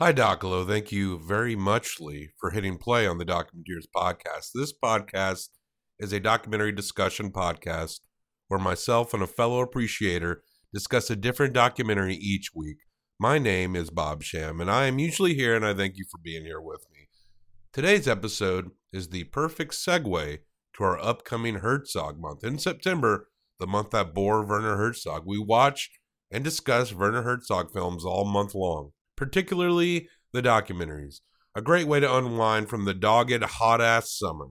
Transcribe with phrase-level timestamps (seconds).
[0.00, 0.66] Hi, Docolo.
[0.66, 4.50] Thank you very muchly for hitting play on the Documenteers podcast.
[4.52, 5.50] This podcast
[6.00, 8.00] is a documentary discussion podcast
[8.48, 12.78] where myself and a fellow appreciator discuss a different documentary each week.
[13.20, 16.18] My name is Bob Sham, and I am usually here, and I thank you for
[16.20, 17.06] being here with me.
[17.72, 20.38] Today's episode is the perfect segue
[20.76, 22.42] to our upcoming Herzog month.
[22.42, 23.28] In September,
[23.60, 25.88] the month that bore Werner Herzog, we watch
[26.32, 31.20] and discuss Werner Herzog films all month long particularly the documentaries.
[31.54, 34.48] A great way to unwind from the dogged hot ass summer.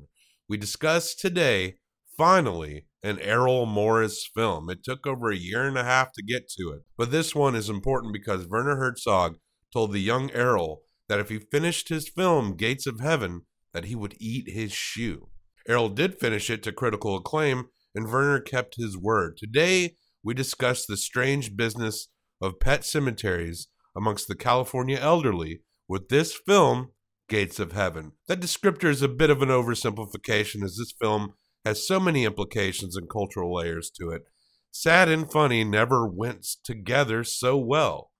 [0.47, 1.75] We discuss today,
[2.17, 4.69] finally, an Errol Morris film.
[4.69, 7.55] It took over a year and a half to get to it, but this one
[7.55, 9.35] is important because Werner Herzog
[9.73, 13.41] told the young Errol that if he finished his film Gates of Heaven,
[13.73, 15.29] that he would eat his shoe.
[15.67, 19.37] Errol did finish it to critical acclaim, and Werner kept his word.
[19.37, 22.07] Today, we discuss the strange business
[22.41, 26.89] of pet cemeteries amongst the California elderly with this film,
[27.29, 28.13] Gates of Heaven.
[28.27, 31.33] That descriptor is a bit of an oversimplification as this film
[31.65, 34.23] has so many implications and cultural layers to it.
[34.71, 38.11] Sad and funny never went together so well.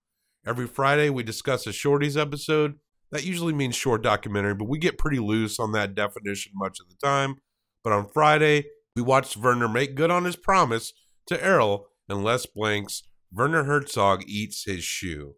[0.46, 2.74] Every Friday, we discuss a shorties episode.
[3.10, 6.88] That usually means short documentary, but we get pretty loose on that definition much of
[6.88, 7.36] the time.
[7.82, 10.92] But on Friday, we watched Werner make good on his promise
[11.26, 15.34] to Errol and Les Blank's Werner Herzog Eats His Shoe.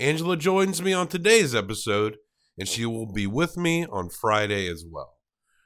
[0.00, 2.18] Angela joins me on today's episode,
[2.56, 5.14] and she will be with me on Friday as well.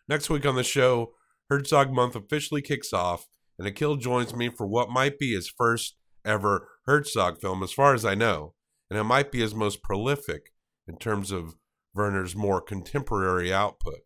[0.08, 1.12] Next week on the show,
[1.50, 3.26] Herzog Month officially kicks off,
[3.58, 7.92] and Akil joins me for what might be his first ever Herzog film, as far
[7.92, 8.54] as I know,
[8.88, 10.54] and it might be his most prolific
[10.88, 11.56] in terms of
[11.94, 14.00] Werner's more contemporary output.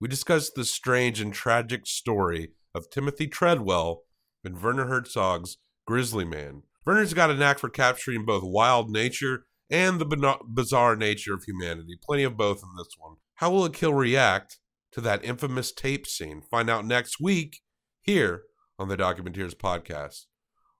[0.00, 4.02] We discuss the strange and tragic story of Timothy Treadwell
[4.44, 5.56] and Werner Herzog's
[5.88, 6.62] Grizzly Man.
[6.84, 11.98] Werner's got a knack for capturing both wild nature and the bizarre nature of humanity.
[12.02, 13.16] Plenty of both in this one.
[13.36, 14.58] How will Akil react
[14.92, 16.42] to that infamous tape scene?
[16.50, 17.60] Find out next week
[18.00, 18.42] here
[18.78, 20.26] on the Documenteers podcast.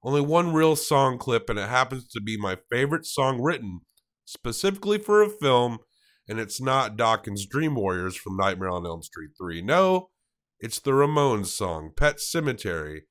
[0.03, 3.81] Only one real song clip, and it happens to be my favorite song written
[4.25, 5.79] specifically for a film,
[6.29, 9.63] and it's not Dokken's Dream Warriors from Nightmare on Elm Street 3.
[9.63, 10.11] No,
[10.61, 13.03] it's the Ramones song, Pet Sematary,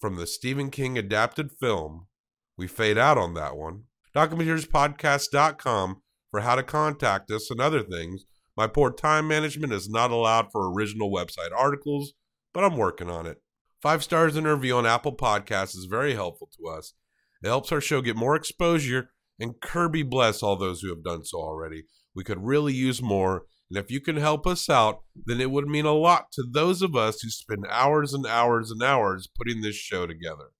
[0.00, 2.08] from the Stephen King adapted film.
[2.56, 8.24] We fade out on that one documenteerspodcast.com for how to contact us and other things.
[8.56, 12.12] My poor time management is not allowed for original website articles,
[12.52, 13.38] but I'm working on it.
[13.80, 16.94] Five stars in review on Apple Podcasts is very helpful to us.
[17.42, 21.24] It helps our show get more exposure, and Kirby bless all those who have done
[21.24, 21.84] so already.
[22.14, 25.66] We could really use more, and if you can help us out, then it would
[25.66, 29.62] mean a lot to those of us who spend hours and hours and hours putting
[29.62, 30.50] this show together.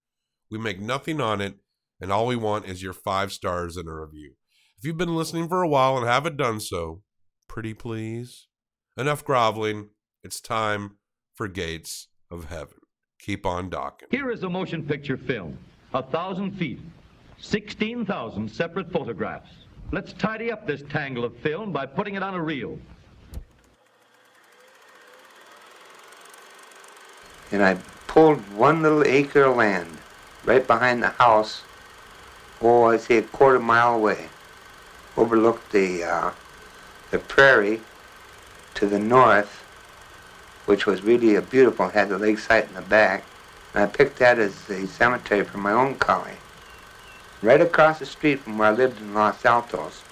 [0.51, 1.57] We make nothing on it,
[2.03, 4.33] and all we want is your five stars and a review.
[4.77, 7.03] If you've been listening for a while and haven't done so,
[7.49, 8.49] pretty please.
[8.97, 9.91] Enough groveling.
[10.25, 10.97] It's time
[11.33, 12.79] for Gates of Heaven.
[13.21, 14.09] Keep on docking.
[14.11, 15.57] Here is a motion picture film.
[15.95, 16.81] A thousand feet.
[17.39, 19.51] 16,000 separate photographs.
[19.93, 22.81] Let's tidy up this tangle of film by putting it on a reel.
[27.53, 27.75] And I
[28.09, 29.99] pulled one little acre of land
[30.45, 31.63] right behind the house
[32.63, 34.29] oh, I'd say a quarter mile away,
[35.17, 36.31] overlooked the, uh,
[37.11, 37.81] the prairie
[38.75, 39.65] to the north,
[40.67, 43.25] which was really a beautiful, had the lake site in the back.
[43.75, 46.37] And I picked that as the cemetery for my own collie.
[47.43, 50.03] Right across the street from where I lived in Los Altos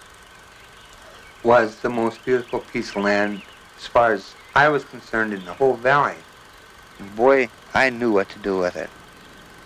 [1.43, 3.43] was the most beautiful piece of land
[3.79, 6.17] as far as I was concerned in the whole valley.
[6.99, 8.91] And boy, I knew what to do with it.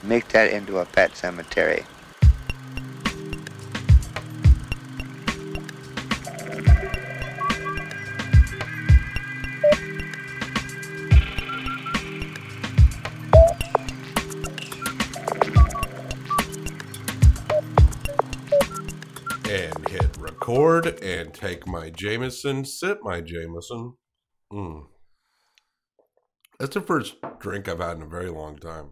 [0.03, 1.85] Make that into a pet cemetery.
[20.47, 23.95] Record and take my Jameson, sip my Jameson.
[24.53, 24.83] Mm.
[26.59, 28.91] That's the first drink I've had in a very long time.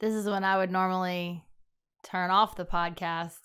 [0.00, 1.44] This is when I would normally
[2.04, 3.38] turn off the podcast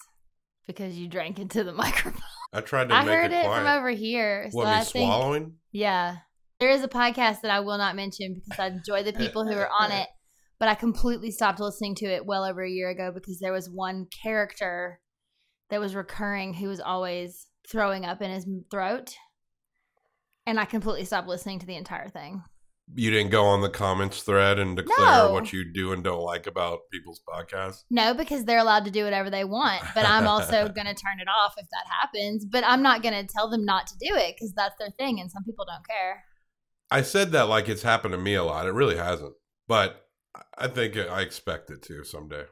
[0.67, 2.21] because you drank into the microphone.
[2.53, 4.49] I tried to I heard it, it from over here.
[4.51, 5.53] What, so I think, swallowing?
[5.71, 6.17] Yeah.
[6.59, 9.55] There is a podcast that I will not mention because I enjoy the people who
[9.55, 10.07] are on it,
[10.59, 13.69] but I completely stopped listening to it well over a year ago because there was
[13.69, 14.99] one character
[15.69, 19.15] that was recurring who was always throwing up in his throat.
[20.45, 22.43] And I completely stopped listening to the entire thing.
[22.95, 25.31] You didn't go on the comments thread and declare No.
[25.31, 27.83] what you do and don't like about people's podcasts.
[27.91, 29.83] No, because they're allowed to do whatever they want.
[29.93, 32.45] But I'm also going to turn it off if that happens.
[32.45, 35.19] But I'm not going to tell them not to do it because that's their thing.
[35.19, 36.23] And some people don't care.
[36.89, 38.65] I said that like it's happened to me a lot.
[38.65, 39.35] It really hasn't,
[39.67, 40.07] but
[40.57, 42.45] I think I expect it to someday.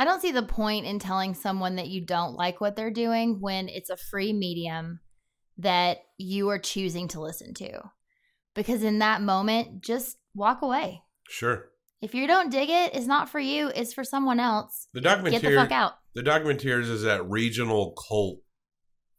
[0.00, 3.36] I don't see the point in telling someone that you don't like what they're doing
[3.38, 5.00] when it's a free medium
[5.58, 7.82] that you are choosing to listen to.
[8.54, 11.02] Because in that moment, just walk away.
[11.28, 11.66] Sure.
[12.00, 14.88] If you don't dig it, it's not for you, it's for someone else.
[14.94, 15.92] The Get the fuck out.
[16.14, 18.38] the documentaries is that regional cult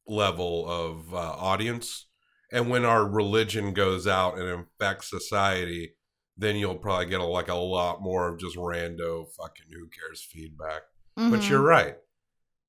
[0.08, 2.08] level of uh, audience,
[2.52, 5.94] and when our religion goes out and infects society,
[6.42, 10.22] then you'll probably get a, like a lot more of just rando fucking who cares
[10.24, 10.82] feedback.
[11.16, 11.50] But Mhm.
[11.50, 11.96] you're right.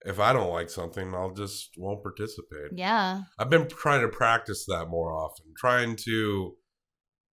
[0.04, 2.72] If I don't like something, I'll just won't participate.
[2.74, 3.22] Yeah.
[3.38, 6.56] I've been trying to practice that more often, trying to,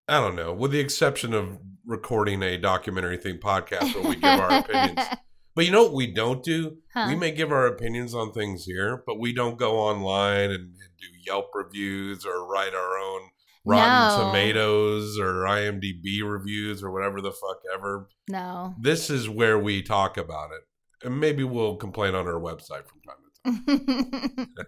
[0.07, 4.23] I don't know, with the exception of recording a documentary themed podcast where we give
[4.39, 4.99] our opinions.
[5.55, 6.77] But you know what we don't do?
[6.93, 7.07] Huh.
[7.09, 11.07] We may give our opinions on things here, but we don't go online and do
[11.25, 13.21] Yelp reviews or write our own
[13.69, 14.25] Rotten No.
[14.27, 18.09] Tomatoes or IMDb reviews or whatever the fuck ever.
[18.27, 18.73] No.
[18.81, 20.61] This is where we talk about it.
[21.07, 23.77] And maybe we'll complain on our website from time to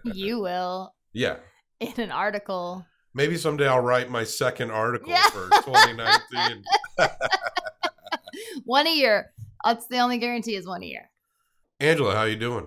[0.14, 1.36] you will Yeah.
[1.80, 2.86] in an article.
[3.14, 5.28] Maybe someday I'll write my second article Yeah.
[5.28, 6.62] for 2019.
[8.64, 9.32] One a year.
[9.64, 11.10] That's the only guarantee is one a year.
[11.80, 12.66] Angela, how you doing?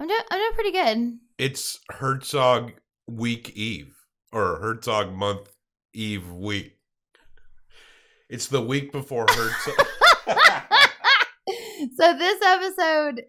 [0.00, 1.18] I'm doing I'm doing pretty good.
[1.38, 2.72] It's Herzog
[3.06, 3.94] Week Eve
[4.32, 5.50] or Herzog Month
[5.94, 6.78] Eve week.
[8.28, 9.86] It's the week before Herzog.
[11.96, 13.22] so this episode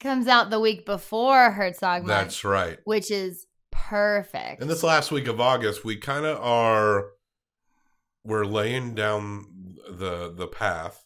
[0.00, 2.78] comes out the week before Herzog month, That's right.
[2.84, 4.60] which is perfect.
[4.60, 7.06] And this last week of August, we kind of are
[8.24, 11.04] we're laying down the the path.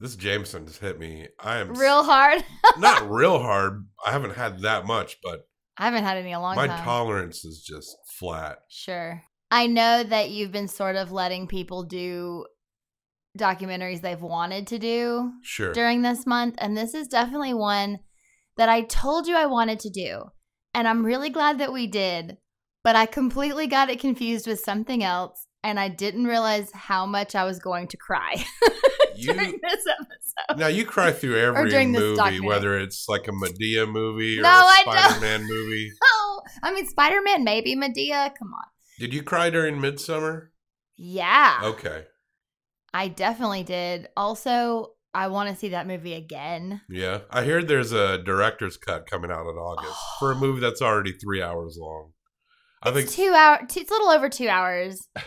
[0.00, 1.28] This Jameson just hit me.
[1.40, 2.44] I am real hard.
[2.78, 3.86] not real hard.
[4.04, 6.84] I haven't had that much, but I haven't had any a long my time.
[6.84, 8.58] tolerance is just flat.
[8.68, 9.22] Sure.
[9.50, 12.44] I know that you've been sort of letting people do
[13.38, 15.72] documentaries they've wanted to do Sure.
[15.72, 16.56] during this month.
[16.58, 18.00] And this is definitely one
[18.56, 20.24] that I told you I wanted to do.
[20.74, 22.36] And I'm really glad that we did.
[22.84, 25.46] But I completely got it confused with something else.
[25.64, 28.44] And I didn't realize how much I was going to cry
[29.16, 30.58] You during this episode.
[30.60, 34.52] now you cry through every movie, whether it's like a Madea movie or No, a
[34.52, 34.94] I don't.
[34.96, 35.90] Spider-Man movie.
[36.04, 38.30] Oh, I mean, Spider Man, maybe Madea.
[38.38, 38.64] Come on.
[38.98, 40.52] Did you cry during Midsummer?
[40.96, 41.60] Yeah.
[41.62, 42.06] Okay.
[42.92, 44.08] I definitely did.
[44.16, 46.80] Also, I want to see that movie again.
[46.90, 47.20] Yeah.
[47.30, 51.12] I heard there's a director's cut coming out in August for a movie that's already
[51.12, 52.12] three hours long.
[52.82, 53.58] I think It's two hour.
[53.68, 55.08] Two, it's a little over two hours.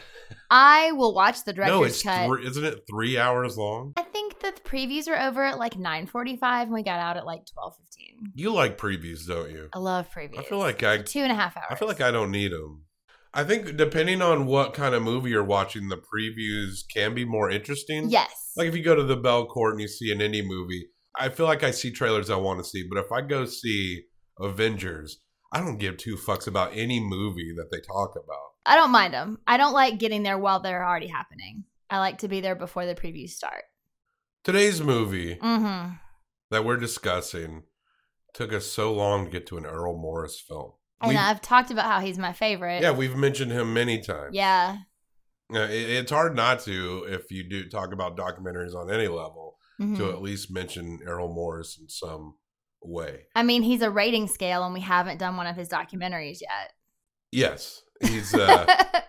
[0.50, 2.26] I will watch the director's no, it's cut.
[2.28, 3.94] three, isn't it three hours long?
[3.98, 7.00] I think that the previews were over at like nine forty five, and we got
[7.00, 8.32] out at like twelve fifteen.
[8.36, 9.70] You like previews, don't you?
[9.74, 10.40] I love previews.
[10.40, 11.68] I feel like I two and a half hours.
[11.70, 12.84] I feel like I don't need them.
[13.34, 17.50] I think depending on what kind of movie you're watching, the previews can be more
[17.50, 18.10] interesting.
[18.10, 18.52] yes.
[18.58, 20.88] Like if you go to the Belcourt and you see an indie movie,
[21.18, 22.86] I feel like I see trailers I want to see.
[22.90, 24.04] But if I go see
[24.40, 25.20] Avengers,
[25.54, 28.40] I don't give two fucks about any movie that they talk about.
[28.66, 29.40] I don't mind them.
[29.48, 31.64] I don't like getting there while they're already happening.
[31.90, 33.64] I like to be there before the previews start.
[34.44, 35.94] Today's movie Mm-hmm.
[36.50, 37.64] that we're discussing
[38.34, 40.72] took us so long to get to an Errol Morris film.
[41.02, 42.82] And We've- I've talked about how he's my favorite.
[42.82, 44.36] yeah, we've mentioned him many times.
[44.36, 44.78] Yeah.
[45.54, 49.58] Uh, it- it's hard not to if you do talk about documentaries on any level
[49.80, 49.98] Mhm.
[49.98, 52.36] to at least mention Errol Morris in some
[52.82, 53.26] way.
[53.36, 56.74] I mean, he's a rating scale, and we haven't done one of his documentaries yet.
[57.32, 58.66] Yes, he's uh,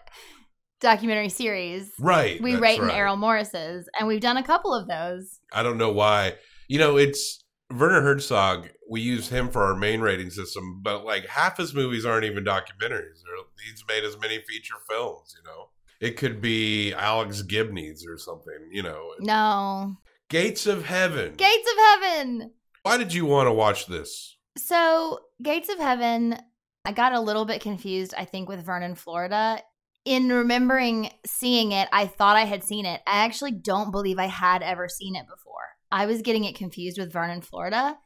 [0.80, 1.92] Documentary series.
[2.00, 2.42] right.
[2.42, 2.96] We rate in right.
[2.96, 5.38] Errol Morris's, and we've done a couple of those.
[5.52, 6.34] I don't know why.
[6.68, 7.41] You know, it's
[7.78, 8.68] Werner Herzog.
[8.88, 12.44] We use him for our main rating system, but like half his movies aren't even
[12.44, 13.20] documentaries.
[13.64, 15.34] He's made as many feature films.
[15.36, 15.68] You know,
[16.00, 18.68] it could be Alex Gibney's or something.
[18.70, 19.96] You know, No.
[20.28, 21.34] Gates of Heaven.
[21.36, 22.52] Gates of Heaven.
[22.82, 24.36] Why did you want to watch this?
[24.56, 26.36] So, Gates of Heaven,
[26.84, 29.60] I got a little bit confused, I think, with Vernon, Florida.
[30.04, 33.00] In remembering seeing it, I thought I had seen it.
[33.06, 35.52] I actually don't believe I had ever seen it before.
[35.92, 37.96] I was getting it confused with Vernon, Florida.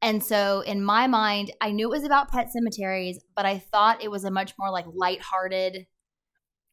[0.00, 4.02] And so, in my mind, I knew it was about pet cemeteries, but I thought
[4.02, 5.86] it was a much more like lighthearted,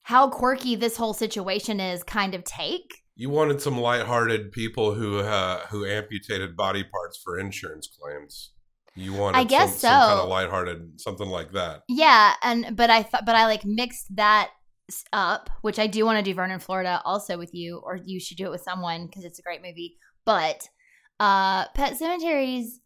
[0.04, 3.02] how quirky this whole situation is kind of take.
[3.16, 8.54] You wanted some lighthearted people who uh, who amputated body parts for insurance claims.
[8.96, 10.24] You wanted I guess some, some kind so.
[10.24, 11.84] of lighthearted something like that.
[11.88, 14.50] Yeah, and but I thought, but I like mixed that
[15.14, 18.38] up, which I do want to do Vernon, Florida, also with you, or you should
[18.38, 19.98] do it with someone because it's a great movie.
[20.30, 20.70] But
[21.20, 22.80] uh, pet cemeteries,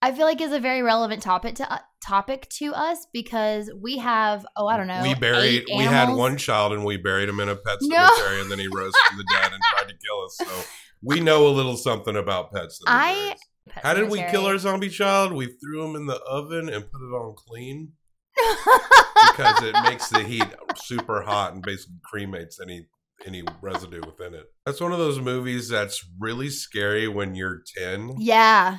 [0.00, 3.98] I feel like is a very relevant topic to uh, topic to us because we
[3.98, 5.64] have oh I don't know we buried.
[5.68, 7.96] We had one child, and we buried him in a pet No.
[8.14, 10.36] cemetery, and then he rose from the dead and tried to kill us.
[10.38, 10.68] So
[11.02, 12.80] we know a little something about pets.
[12.86, 13.34] I-
[13.68, 15.32] Pet How did we kill our zombie child?
[15.32, 17.94] We threw him in the oven and put it on clean
[18.36, 22.86] because it makes the heat super hot and basically cremates any
[23.24, 24.46] any residue within it.
[24.64, 28.78] That's one of those movies that's really scary when you're 10 yeah,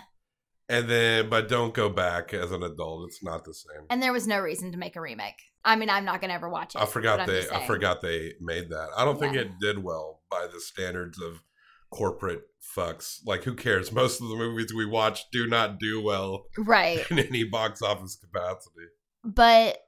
[0.69, 3.07] and then but don't go back as an adult.
[3.07, 3.85] It's not the same.
[3.89, 5.35] and there was no reason to make a remake.
[5.65, 6.81] I mean, I'm not gonna ever watch it.
[6.81, 8.89] I forgot they I forgot they made that.
[8.95, 9.41] I don't think Yeah.
[9.41, 11.41] it did well by the standards of
[11.89, 12.43] corporate
[12.77, 13.17] fucks.
[13.25, 13.91] Like who cares?
[13.93, 18.15] Most of the movies we watch do not do well Right, in any box office
[18.15, 18.85] capacity.
[19.25, 19.79] but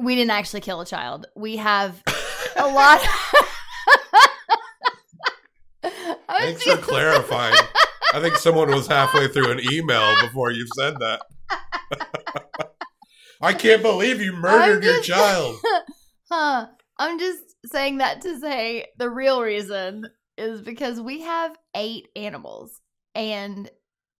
[0.00, 1.26] we didn't actually kill a child.
[1.36, 2.02] We have
[2.58, 3.00] a lot.
[5.84, 5.90] I
[6.28, 7.56] was Thanks for clarifying.
[8.12, 11.22] I think someone was halfway through an email before you said that.
[13.40, 15.56] I can't believe you murdered I'm your child.
[16.30, 16.66] huh.
[16.98, 22.80] I'm just saying that to say the real reason is because we have eight animals.
[23.14, 23.70] And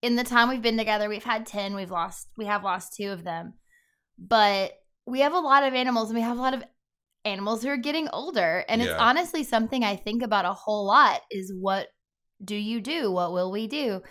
[0.03, 1.75] in the time we've been together, we've had 10.
[1.75, 3.55] We've lost, we have lost two of them.
[4.19, 4.73] But
[5.07, 6.63] we have a lot of animals and we have a lot of
[7.29, 8.65] animals who are getting older.
[8.69, 11.89] And it's honestly something I think about a whole lot is what
[12.45, 13.11] do you do?
[13.11, 14.03] What will we do?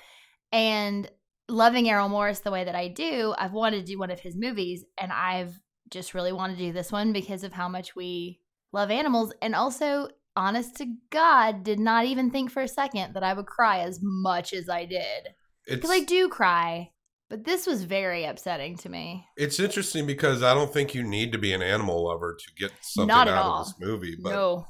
[0.52, 1.10] And
[1.50, 4.36] loving Errol Morris the way that I do, I've wanted to do one of his
[4.36, 5.60] movies and I've
[5.90, 8.40] just really wanted to do this one because of how much we
[8.74, 13.24] love animals and also honest to god did not even think for a second that
[13.24, 15.30] i would cry as much as i did
[15.68, 16.92] because i do cry
[17.29, 21.31] but this was very upsetting to me it's interesting because I don't think you need
[21.31, 24.15] to be an animal lover to get something Not out at of this movie.
[24.22, 24.65] But no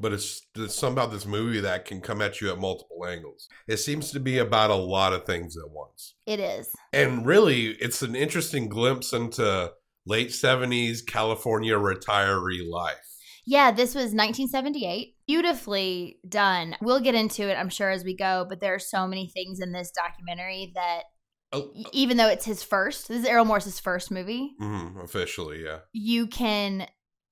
[0.00, 3.46] but it's there's something about this movie that can come at you at multiple angles.
[3.68, 6.14] It seems to be about a lot of things at once.
[6.26, 9.72] it is And really, it's an interesting glimpse into
[10.06, 12.96] late 70s California retiree life.
[13.46, 18.46] yeah this was 1978 beautifully done we'll get into it i'm sure as we go
[18.48, 21.02] but there are so many things in this documentary that
[21.52, 25.64] Oh, e- even though it's his first this is errol morris's first movie mhm, officially,
[25.64, 25.80] yeah.
[25.92, 26.86] you can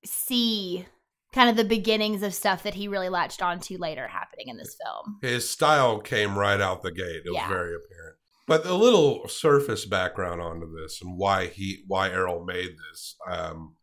[0.04, 0.86] see
[1.32, 4.76] kind of the beginnings of stuff that he really latched onto later happening in this
[4.84, 5.18] film.
[5.22, 7.22] His style came right out the gate.
[7.24, 8.16] It was very apparent.
[8.46, 13.16] But a little surface background onto this and why he why Errol made this.
[13.30, 13.76] Um,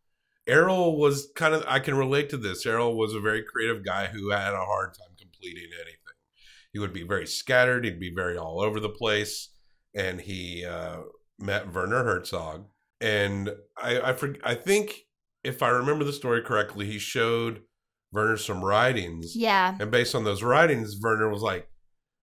[0.46, 2.66] Errol was kind of I can relate to this.
[2.66, 5.94] Errol was a very creative guy who had a hard time completing anything.
[6.72, 7.84] He would be very scattered.
[7.86, 9.48] He'd be very all over the place.
[9.98, 10.98] And he uh,
[11.38, 12.66] met Werner Herzog,
[13.00, 14.94] and I I, for, I think
[15.42, 17.62] if I remember the story correctly, he showed
[18.12, 19.34] Werner some writings.
[19.36, 19.76] Yeah.
[19.80, 21.68] And based on those writings, Werner was like,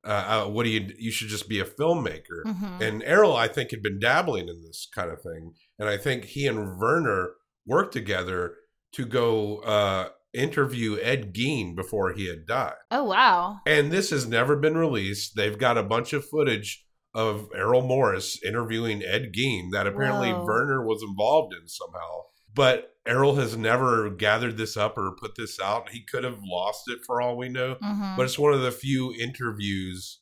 [0.07, 0.89] uh, uh, "What do you?
[0.97, 2.81] You should just be a filmmaker." Mhm.
[2.81, 6.25] And Errol, I think, had been dabbling in this kind of thing, and I think
[6.25, 7.33] he and Werner
[7.65, 8.55] worked together
[8.93, 12.75] to go uh, interview Ed Gein before he had died.
[12.91, 13.59] Oh wow.
[13.65, 15.35] And this has never been released.
[15.35, 16.84] They've got a bunch of footage
[17.15, 20.43] of Errol Morris interviewing Ed Gein that apparently Whoa.
[20.43, 22.23] Werner was involved in somehow.
[22.53, 25.89] But Errol has never gathered this up or put this out.
[25.89, 27.75] He could have lost it for all we know.
[27.81, 28.17] Mhm.
[28.17, 30.19] But it's one of the few interviews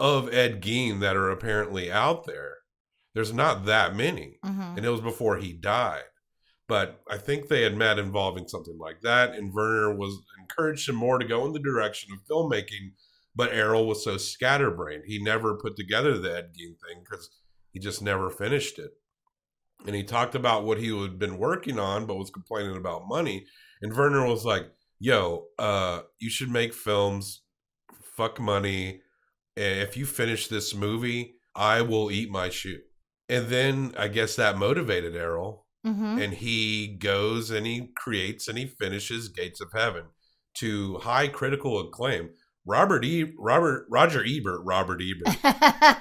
[0.00, 2.58] of Ed Gein that are apparently out there.
[3.14, 4.38] There's not that many.
[4.44, 4.76] Mhm.
[4.76, 6.04] And it was before he died.
[6.66, 9.34] But I think they had met involving something like that.
[9.34, 12.92] And Werner was encouraged him more to go in the direction of filmmaking.
[13.38, 15.04] But Errol was so scatterbrained.
[15.06, 17.30] He never put together the Ed Gein thing because
[17.72, 18.90] he just never finished it.
[19.86, 23.46] And he talked about what he had been working on, but was complaining about money.
[23.80, 24.64] And Werner was like,
[24.98, 27.42] yo, uh, you should make films,
[28.16, 29.02] fuck money.
[29.56, 32.80] And if you finish this movie, I will eat my shoe.
[33.28, 35.64] And then I guess that motivated Errol.
[35.86, 36.20] Mhm.
[36.24, 40.06] And he goes and he creates and he finishes Gates of Heaven
[40.54, 42.30] to high critical acclaim.
[42.68, 43.32] Robert E.
[43.38, 45.36] Robert Roger Ebert, Robert Ebert.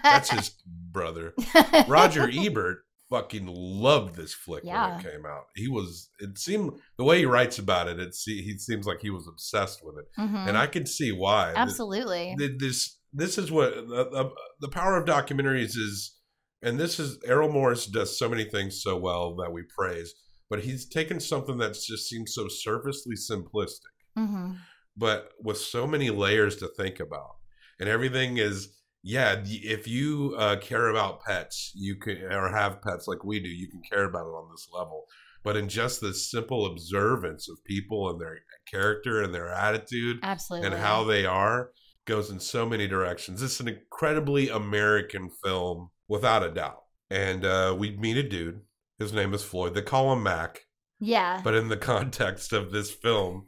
[0.03, 0.51] That's his
[0.91, 1.33] brother.
[1.87, 4.89] Roger Ebert fucking loved this flick Yeah.
[4.97, 5.45] when it came out.
[5.55, 8.99] He was it seemed the way he writes about it, it see, he seems like
[9.01, 10.05] he was obsessed with it.
[10.19, 10.47] Mhm.
[10.49, 11.53] And I can see why.
[11.55, 12.35] Absolutely.
[12.37, 16.15] th- this this is what the, the, the power of documentaries is
[16.61, 20.13] and this is Errol Morris does so many things so well that we praise,
[20.49, 24.57] but he's taken something that just seems so surfacely simplistic Mhm.
[24.97, 27.35] But with so many layers to think about
[27.79, 28.73] and everything is
[29.03, 33.47] yeah, if you uh, care about pets, you can or have pets like we do,
[33.47, 35.05] you can care about it on this level.
[35.43, 38.39] But in just the simple observance of people and their
[38.69, 40.67] character and their attitude Absolutely.
[40.67, 41.71] and how they are
[42.05, 43.41] goes in so many directions.
[43.41, 46.83] It's an incredibly American film, without a doubt.
[47.09, 48.61] And uh, we meet a dude.
[48.99, 49.73] His name is Floyd.
[49.73, 50.61] They call him Mac,
[50.99, 51.39] Yeah.
[51.43, 53.47] but in the context of this film,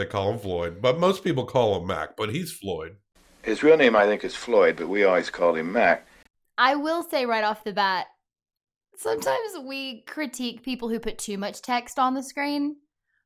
[0.00, 0.80] they call him Floyd.
[0.80, 2.96] But most people call him Mac, but he's Floyd.
[3.42, 6.06] His real name, I think, is Floyd, but we always called him Mac.
[6.58, 8.06] I will say right off the bat,
[8.96, 12.76] sometimes we critique people who put too much text on the screen,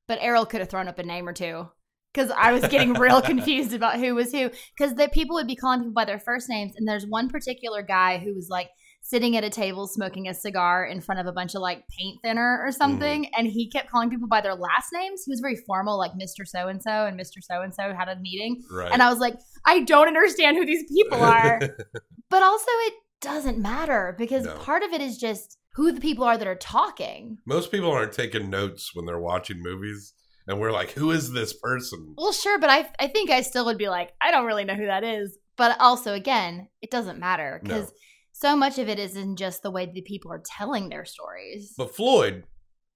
[0.06, 1.68] but Errol could have thrown up a name or two.
[2.12, 4.50] Because I was getting real confused about who was who.
[4.78, 7.82] Because the people would be calling people by their first names, and there's one particular
[7.82, 8.68] guy who was like
[9.06, 12.18] sitting at a table smoking a cigar in front of a bunch of like paint
[12.22, 12.76] thinner or mm-hmm.
[12.76, 15.22] something, and he kept calling people by their last names.
[15.24, 16.46] He was very formal, like Mr.
[16.46, 17.42] So and so, and Mr.
[17.42, 18.90] So and so had a meeting, Right.
[18.90, 19.34] and I was like,
[19.66, 21.60] I don't understand who these people are
[22.30, 24.54] but also it doesn't matter because No.
[24.56, 27.38] part of it is just who the people are that are talking.
[27.46, 30.14] Most people aren't taking notes when they're watching movies,
[30.46, 33.66] and we're like, "Who is this person?" Well, sure, but I I think I still
[33.66, 35.36] would be like, I don't really know who that is.
[35.56, 37.96] But also, again, it doesn't matter because No.
[38.44, 41.72] So much of it is in just the way the people are telling their stories.
[41.78, 42.44] But Floyd,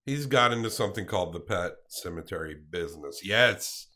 [0.05, 3.23] he's got into something called the pet cemetery business.
[3.25, 3.87] Yes,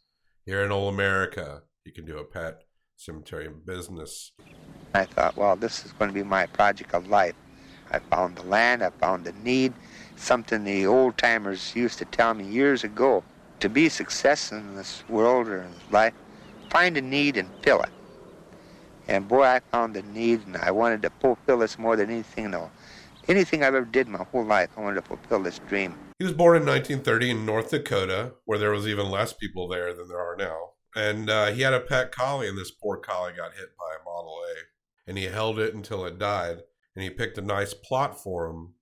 [0.47, 2.63] here in old America, you can do a pet
[2.97, 4.33] cemetery business.
[4.95, 7.35] I thought, well, this is going to be my project of life.
[7.91, 9.75] I found the land, I found the need,
[10.17, 13.23] something the old timers used to tell me years ago.
[13.61, 16.15] To be success in this world or in life,
[16.71, 17.91] find a need and fill it.
[19.09, 22.55] And boy, I found the need, and I wanted to fulfill this more than anything
[22.55, 22.71] else.
[23.29, 25.95] Anything I've ever did my whole life, I wanted to fulfill this dream.
[26.19, 29.95] He was born in 1930 in North Dakota, where there was even less people there
[29.95, 30.71] than there are now.
[30.95, 34.05] And uh, he had a pet collie, and this poor collie got hit by a
[34.05, 35.09] Model A.
[35.09, 36.59] And he held it until it died.
[36.95, 38.75] And he picked a nice plot for him.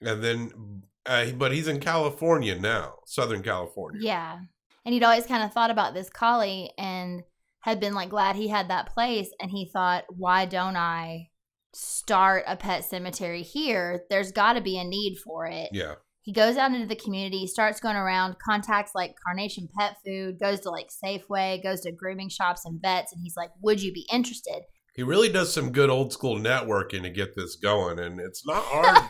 [0.00, 4.00] And then, uh, but he's in California now, Southern California.
[4.02, 4.40] Yeah.
[4.84, 7.24] And he'd always kind of thought about this collie and
[7.66, 9.28] had been like glad he had that place.
[9.40, 11.30] And he thought, why don't I
[11.74, 14.04] start a pet cemetery here?
[14.08, 15.70] There's got to be a need for it.
[15.72, 15.96] Yeah.
[16.22, 20.60] He goes out into the community, starts going around, contacts like Carnation Pet Food, goes
[20.60, 24.06] to like Safeway, goes to grooming shops and vets, and he's like, Would you be
[24.12, 24.62] interested?
[24.94, 28.62] He really does some good old school networking to get this going, and it's not
[28.66, 29.08] hard.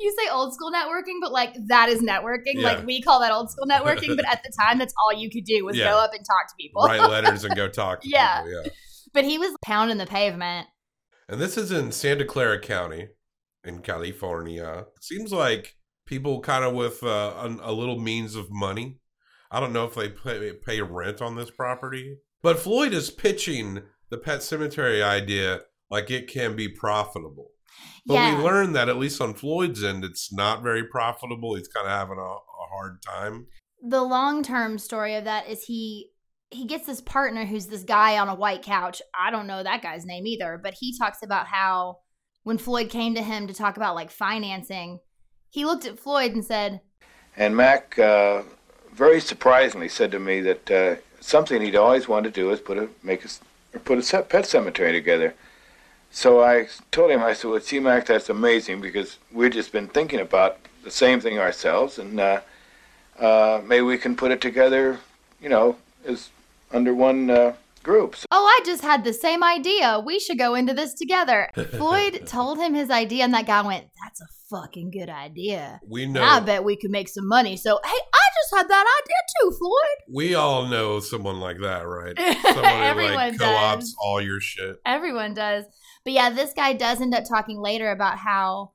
[0.00, 2.54] You say old school networking, but like that is networking.
[2.54, 2.74] Yeah.
[2.74, 5.44] Like we call that old school networking, but at the time, that's all you could
[5.44, 5.90] do was Yeah.
[5.90, 6.82] go up and talk to people.
[6.84, 8.42] Write letters and go talk to Yeah.
[8.42, 8.62] people.
[8.64, 8.70] Yeah.
[9.12, 10.66] But he was pounding the pavement.
[11.28, 13.08] And this is in Santa Clara County
[13.64, 14.86] in California.
[14.96, 18.98] It seems like people kind of with uh, a, a little means of money.
[19.50, 22.18] I don't know if they pay, pay rent on this property.
[22.42, 27.50] But Floyd is pitching the pet cemetery idea like it can be profitable.
[28.06, 28.36] But yeah.
[28.38, 31.54] we learned that at least on Floyd's end, it's not very profitable.
[31.54, 33.46] He's kind of having a, a hard time.
[33.82, 36.10] the long term story of that is he
[36.50, 39.02] he gets this partner who's this guy on a white couch.
[39.18, 41.98] I don't know that guy's name either, but he talks about how
[42.44, 45.00] when Floyd came to him to talk about like financing,
[45.50, 46.80] he looked at Floyd and said,
[47.36, 48.42] And Mac, uh,
[48.94, 52.78] very surprisingly, said to me that uh, something he'd always wanted to do is put
[52.78, 53.40] a make a s-
[53.74, 55.34] or put a pet cemetery together.
[56.10, 59.88] So I told him, I said, "Well, see, Mac, that's amazing because we've just been
[59.88, 62.40] thinking about the same thing ourselves, and uh,
[63.18, 64.98] uh, maybe we can put it together,
[65.40, 66.30] you know, as
[66.72, 70.02] under one uh, group." So "Oh, I just had the same idea.
[70.04, 73.86] We should go into this together." Floyd told him his idea, and that guy went,
[74.02, 76.22] "That's a fucking good idea." We And know.
[76.24, 77.56] I bet we could make some money.
[77.56, 80.14] So, hey, I just had that idea too, Floyd.
[80.14, 82.18] we all know someone like that, right?
[82.42, 83.96] Someone who like co-ops does.
[84.02, 84.80] all your shit.
[84.86, 85.64] Everyone does.
[86.08, 88.72] But yeah, this guy does end up talking later about how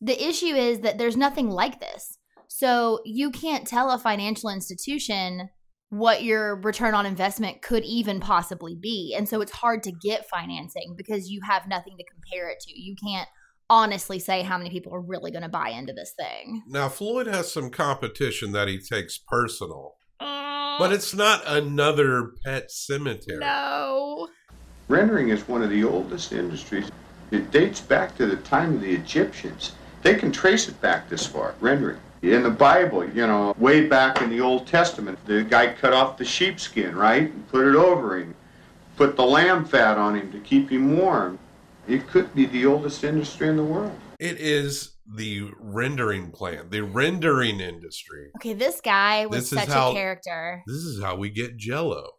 [0.00, 2.18] the issue is that there's nothing like this.
[2.46, 5.48] So you can't tell a financial institution
[5.88, 9.12] what your return on investment could even possibly be.
[9.18, 12.80] And so it's hard to get financing because you have nothing to compare it to.
[12.80, 13.28] You can't
[13.68, 16.62] honestly say how many people are really going to buy into this thing.
[16.68, 23.40] Now Floyd has some competition that he takes personal, but it's not another pet cemetery.
[23.40, 24.28] no.
[24.88, 26.90] Rendering is one of the oldest industries.
[27.30, 29.72] It dates back to the time of the Egyptians.
[30.02, 31.98] They can trace it back this far, rendering.
[32.22, 36.16] In the Bible, you know, way back in the Old Testament, the guy cut off
[36.16, 38.34] the sheepskin, right, and put it over him,
[38.96, 41.38] put the lamb fat on him to keep him warm.
[41.86, 43.92] It could be the oldest industry in the world.
[44.18, 48.30] It is the rendering plant, the rendering industry.
[48.36, 50.62] Okay, this guy was This is such how- a character.
[50.66, 52.17] This is how we get Jello.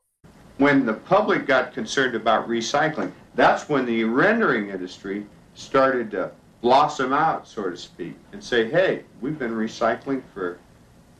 [0.59, 7.13] When the public got concerned about recycling, that's when the rendering industry started to blossom
[7.13, 10.59] out, so to speak, and say, hey, we've been recycling for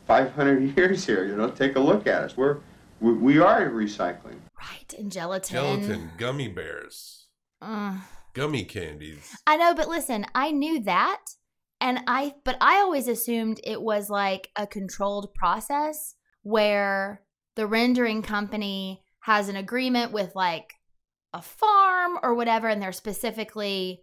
[0.06, 1.24] 500 years here.
[1.24, 2.36] You know, take a look at us.
[2.36, 2.58] We're
[3.00, 4.36] we, we are recycling.
[4.60, 5.56] Right, and gelatin.
[5.56, 7.28] Gelatin, gummy bears,
[7.62, 7.96] Ugh.
[8.34, 9.34] gummy candies.
[9.46, 11.22] I know, but listen, I knew that,
[11.80, 17.22] and I, but I always assumed it was like a controlled process where
[17.56, 20.74] the rendering company has an agreement with like
[21.32, 24.02] a farm or whatever, and they're specifically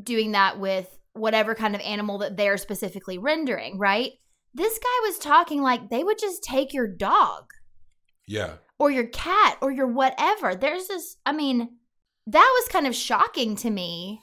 [0.00, 4.12] doing that with whatever kind of animal that they're specifically rendering, right?
[4.54, 7.50] This guy was talking like they would just take your dog
[8.26, 8.54] Yeah.
[8.78, 10.54] or your cat or your whatever.
[10.54, 11.68] There's this, I mean,
[12.26, 14.20] that was kind of shocking to me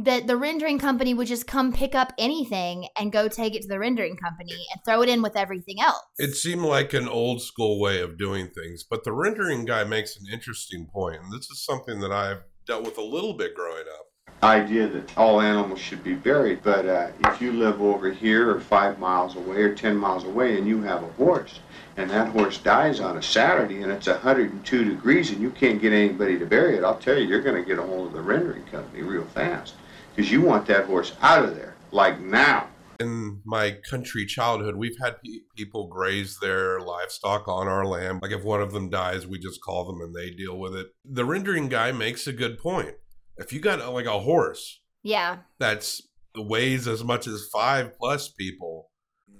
[0.00, 3.68] that the rendering company would just come pick up anything and go take it to
[3.68, 6.04] the rendering company and throw it in with everything else.
[6.18, 10.16] It seemed like an old school way of doing things, but the rendering guy makes
[10.16, 13.86] an interesting point, and this is something that I've dealt with a little bit growing
[13.98, 14.06] up.
[14.40, 18.60] Idea that all animals should be buried, but uh, if you live over here or
[18.60, 21.58] five miles away or ten miles away and you have a horse,
[21.96, 25.92] and that horse dies on a Saturday and it's 102 degrees and you can't get
[25.92, 28.20] anybody to bury it, I'll tell you, you're going to get a hold of the
[28.20, 29.74] rendering company real fast
[30.18, 32.66] because you want that horse out of there, like now.
[32.98, 38.18] In my country childhood, we've had pe- people graze their livestock on our land.
[38.20, 40.88] Like if one of them dies, we just call them and they deal with it.
[41.04, 42.96] The rendering guy makes a good point.
[43.36, 45.36] If you got like a horse yeah.
[45.60, 46.02] that's
[46.36, 48.90] weighs as much as five plus people,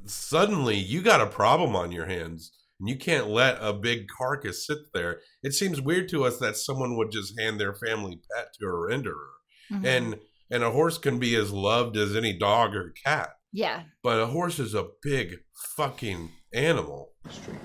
[0.05, 2.53] suddenly you got a problem on your hands.
[2.79, 5.23] And you can't let a big carcass sit there.
[5.43, 8.71] It seems weird to us that someone would just hand their family pet to a
[8.71, 9.33] renderer.
[9.73, 9.85] Mhm.
[9.85, 13.31] And and a horse can be as loved as any dog or cat.
[13.53, 13.83] yeah.
[14.03, 15.37] But a horse is a big
[15.77, 17.13] fucking animal.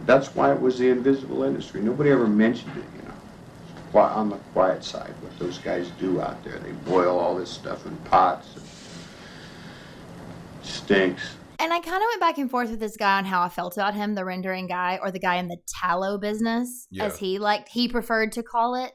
[0.06, 1.82] That's why it was the invisible industry.
[1.82, 3.14] Nobody ever mentioned it, you know.
[3.92, 6.60] Qui- On the quiet side, what those guys do out there.
[6.60, 8.56] They boil all this stuff in pots.
[8.56, 8.64] And
[10.64, 11.36] stinks.
[11.60, 13.78] And I kind of went back and forth with this guy on how I felt
[13.78, 17.06] about him, the rendering guy or the guy in the tallow business, Yeah.
[17.06, 18.92] as he liked, he preferred to call it.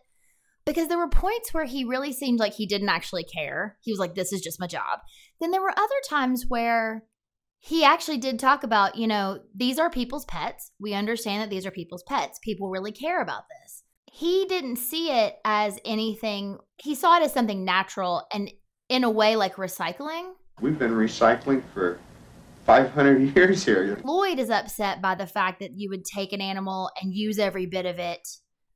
[0.68, 3.78] Because there were points where he really seemed like he didn't actually care.
[3.81, 5.00] He was like, this is just my job.
[5.40, 7.04] Then there were other times where
[7.59, 10.72] he actually did talk about, you know, these are people's pets.
[10.78, 12.38] We understand that these are people's pets.
[12.42, 13.83] People really care about this.
[14.12, 18.50] He didn't see it as anything, he saw it as something natural and
[18.90, 20.33] in a way like recycling.
[20.61, 21.98] We've been recycling for
[22.66, 23.96] 500 years here.
[23.96, 27.64] Floyd is upset by the fact that you would take an animal and use every
[27.64, 28.26] bit of it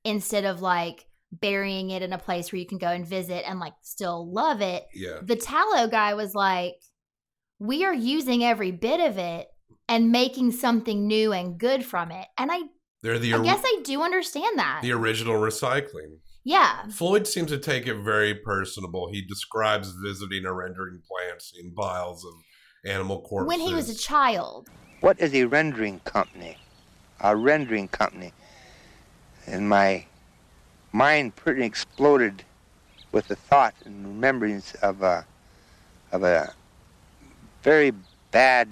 [0.05, 3.59] instead of like burying it in a place where you can go and visit and
[3.59, 4.85] like still love it.
[4.95, 5.19] Yeah.
[5.23, 6.75] The tallow guy was like,
[7.59, 9.49] we are using every bit of it
[9.89, 12.27] and making something new and good from it.
[12.37, 12.59] And I,
[13.03, 14.81] They're the I or- guess I do understand that.
[14.83, 16.19] the original recycling.
[16.45, 16.87] yeah.
[16.91, 19.09] Floyd seems to take it very personable.
[19.11, 22.33] He describes visiting a rendering plant, seeing piles of
[22.85, 23.49] animal corpses.
[23.49, 24.69] When he was a child.
[25.01, 26.59] What is a rendering company?
[27.21, 28.33] A rendering company.
[29.47, 30.07] And my
[30.93, 32.45] mind pretty exploded
[33.13, 35.27] with the thought and remembrance of a,
[36.13, 36.53] of a
[37.63, 37.93] very
[38.31, 38.69] bad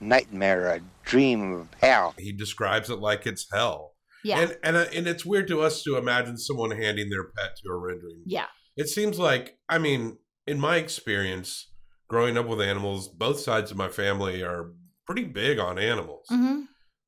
[0.00, 2.14] nightmare, a dream of hell.
[2.18, 3.94] he describes it like it's hell.
[4.24, 4.40] Yeah.
[4.40, 7.70] And and uh, and it's weird to us to imagine someone handing their pet to
[7.72, 8.22] a rendering.
[8.26, 8.46] yeah.
[8.76, 11.70] It seems like I mean, in my experience,
[12.08, 14.72] growing up with animals, both sides of my family are
[15.06, 16.26] pretty big on animals.
[16.28, 16.62] hmm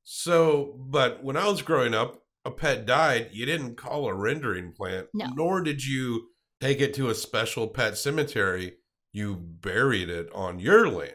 [0.05, 4.73] So, but when I was growing up, a pet died, you didn't call a rendering
[4.73, 5.27] plant, No.
[5.35, 6.29] nor did you
[6.61, 8.75] take it to a special pet cemetery.
[9.13, 11.15] You buried it on your land.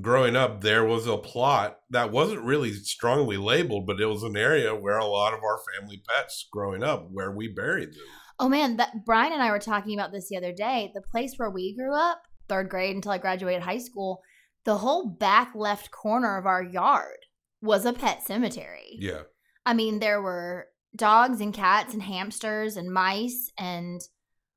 [0.00, 4.36] Growing up, there was a plot that wasn't really strongly labeled, but it was an
[4.36, 8.06] area where a lot of our family pets growing up, where we buried them.
[8.40, 10.90] Oh man, that Brian and I were talking about this the other day.
[10.94, 14.20] The place where we grew up, third grade until I graduated high school,
[14.64, 17.18] the whole back left corner of our yard
[17.62, 18.96] was a pet cemetery.
[18.98, 19.22] Yeah.
[19.66, 24.00] I mean, there were dogs and cats and hamsters and mice and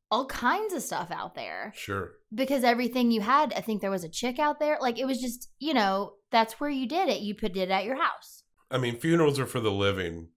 [0.09, 2.11] all kinds of stuff out there Sure.
[2.33, 4.77] because everything you had, I think there was a chick out there.
[4.79, 7.21] Like it was just, you know, that's where you did it.
[7.21, 8.43] You put it at your house.
[8.71, 10.29] I mean, funerals are for the living.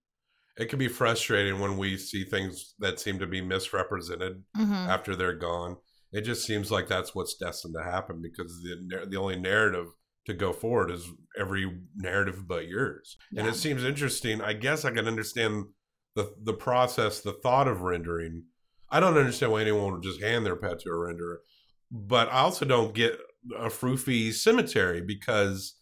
[0.57, 4.73] It can be frustrating when we see things that seem to be misrepresented Mm-hmm.
[4.73, 5.77] after they're gone.
[6.13, 9.87] It just seems like that's what's destined to happen because the the only narrative
[10.31, 11.07] to go forward is
[11.39, 13.17] every narrative but yours.
[13.37, 14.41] And it seems interesting.
[14.41, 15.67] I guess I can understand
[16.15, 18.45] the the process, the thought of rendering.
[18.91, 21.37] I don't understand why anyone would just hand their pet to a renderer,
[21.91, 23.19] but I also don't get
[23.57, 25.77] a froofy cemetery because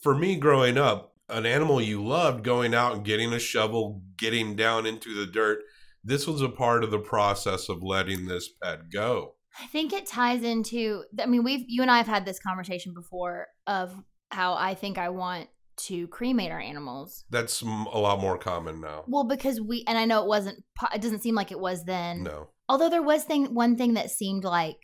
[0.00, 4.56] for me growing up, an animal you loved going out and getting a shovel, getting
[4.56, 5.58] down into the dirt.
[6.02, 9.34] This was a part of the process of letting this pet go.
[9.60, 11.04] I think it ties into.
[11.20, 13.94] I mean, we've you and I have had this conversation before of
[14.30, 15.48] how I think I want
[15.86, 17.24] to cremate our animals.
[17.30, 19.04] That's a lot more common now.
[19.06, 20.64] Well, because we and I know it wasn't.
[20.94, 22.24] It doesn't seem like it was then.
[22.24, 22.48] No.
[22.68, 24.76] Although there was thing one thing that seemed like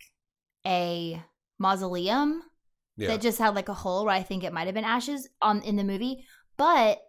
[0.65, 1.21] a
[1.59, 2.41] mausoleum
[2.97, 3.09] Yeah.
[3.09, 5.61] that just had like a hole where I think it might have been ashes on
[5.61, 6.25] in the movie.
[6.57, 6.99] But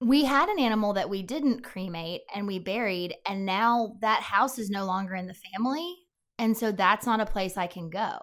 [0.00, 4.58] we had an animal that we didn't cremate and we buried, and now that house
[4.58, 5.96] is no longer in the family,
[6.38, 8.18] and so that's not a place I can go.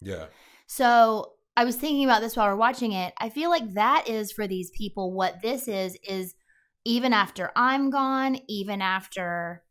[0.00, 0.26] yeah.
[0.66, 3.14] So I was thinking about this while we're watching it.
[3.18, 6.34] I feel like that is for these people what this is is
[6.84, 9.62] even after I'm gone, even after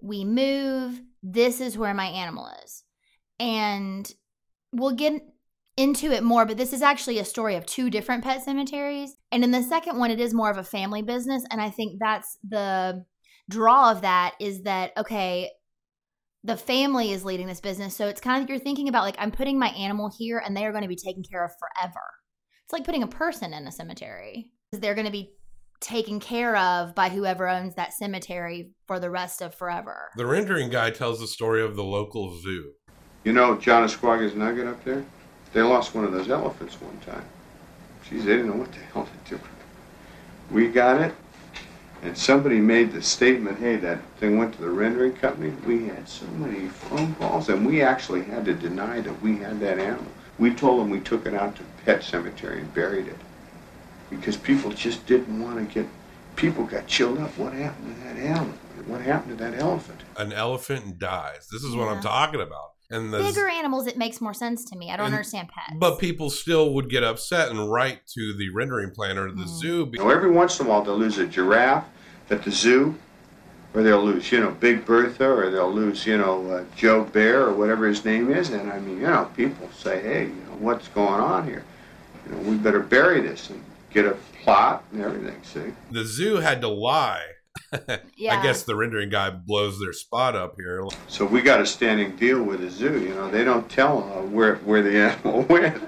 [0.00, 2.84] we move, this is where my animal is.
[3.40, 4.10] And
[4.72, 5.22] we'll get
[5.76, 9.16] into it more, but this is actually a story of two different pet cemeteries.
[9.30, 11.44] And in the second one, it is more of a family business.
[11.50, 13.04] And I think that's the
[13.48, 15.50] draw of that is that, okay,
[16.44, 17.96] the family is leading this business.
[17.96, 20.66] So it's kind of you're thinking about like I'm putting my animal here and they
[20.66, 22.02] are going to be taken care of forever.
[22.64, 24.50] It's like putting a person in a cemetery.
[24.72, 25.34] They're going to be
[25.80, 30.10] taken care of by whoever owns that cemetery for the rest of forever.
[30.16, 32.72] The rendering guy tells the story of the local zoo.
[33.24, 35.04] You know John Esquaga's nugget up there?
[35.52, 37.24] They lost one of those elephants one time.
[38.08, 39.40] Geez, they didn't know what the hell to do.
[40.50, 41.14] We got it,
[42.02, 45.52] and somebody made the statement, hey, that thing went to the rendering company.
[45.64, 49.60] We had so many phone calls, and we actually had to deny that we had
[49.60, 50.10] that animal.
[50.38, 53.18] We told them we took it out to Pet Cemetery and buried it.
[54.10, 55.88] Because people just didn't want to get,
[56.34, 57.38] people got chilled up.
[57.38, 58.54] What happened to that animal?
[58.86, 60.00] What happened to that elephant?
[60.16, 61.46] An elephant dies.
[61.52, 62.71] This is what I'm talking about.
[62.92, 64.90] And the Bigger animals, it makes more sense to me.
[64.90, 65.76] I don't And- understand pets.
[65.78, 69.58] but people still would get upset and write to the rendering planner of the Mm.
[69.60, 69.90] zoo.
[69.92, 71.86] You know, every once in a while they'll lose a giraffe
[72.30, 72.96] at the zoo,
[73.74, 77.46] or they'll lose, you know, Big Bertha, or they'll lose, you know, uh, Joe Bear,
[77.46, 78.50] or whatever his name is.
[78.50, 81.64] And I mean, you know, people say, hey, you know, what's going on here?
[82.28, 85.40] You know, we better bury this and get a plot and everything.
[85.42, 85.72] See?
[85.90, 87.22] The zoo had to lie.
[88.16, 88.38] yeah.
[88.38, 90.84] I guess the rendering guy blows their spot up here.
[91.08, 93.00] So we got a standing deal with the zoo.
[93.00, 95.82] You know, they don't tell uh, where where the animal went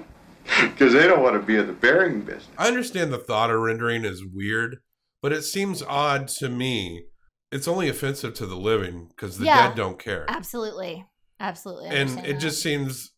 [0.45, 2.49] because they don't want to be in the burying business.
[2.59, 4.79] I understand the thought of rendering is weird,
[5.23, 7.05] but it seems odd to me.
[7.53, 9.69] It's only offensive to the living because the Yeah.
[9.69, 10.25] dead don't care.
[10.29, 11.07] Absolutely.
[11.39, 11.91] Absolutely.
[11.91, 12.41] I and it that.
[12.41, 13.13] just seems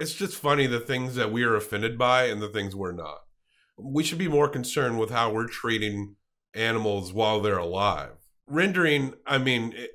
[0.00, 3.18] it's just funny the things that we are offended by and the things we're not
[3.78, 6.16] we should be more concerned with how we're treating
[6.54, 8.12] animals while they're alive
[8.46, 9.90] rendering i mean it,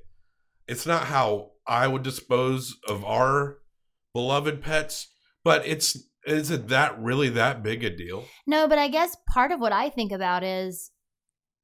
[0.67, 3.59] it's not how i would dispose of our
[4.13, 5.07] beloved pets
[5.43, 9.51] but it's is it that really that big a deal No, but I guess part
[9.51, 10.91] of what I think about is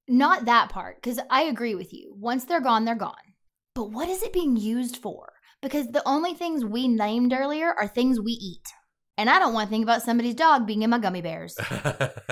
[0.08, 2.16] not that part, because I agree with you.
[2.18, 3.14] Once they're gone, they're gone.
[3.74, 5.34] But what is it being used for?
[5.62, 8.68] Because the only things we named earlier are things we eat.
[9.18, 11.58] And I don't want to think about somebody's dog being in my gummy bears.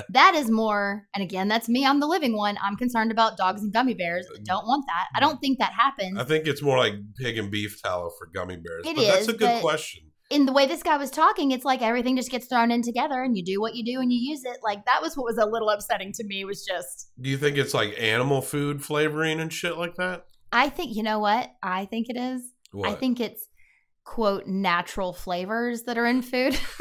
[0.09, 1.87] That is more, and again, that's me.
[1.87, 2.55] I'm the living one.
[2.61, 4.27] I'm concerned about dogs and gummy bears.
[4.31, 5.07] I don't want that.
[5.15, 6.19] I don't think that happens.
[6.19, 9.27] i think it's more like pig and beef tallow for gummy bears It but that's
[9.27, 12.47] a good question in the way this guy was talking, it's like everything just gets
[12.47, 14.57] thrown in together and you do what you do and you use it.
[14.63, 17.57] Like that was what was a little upsetting to me was just do you think
[17.57, 21.51] it's like animal food flavoring and shit like that I think you know what?
[21.63, 22.41] I think it is.
[22.71, 22.89] what?
[22.89, 23.47] I think it's
[24.05, 26.57] quote natural flavors that are in food.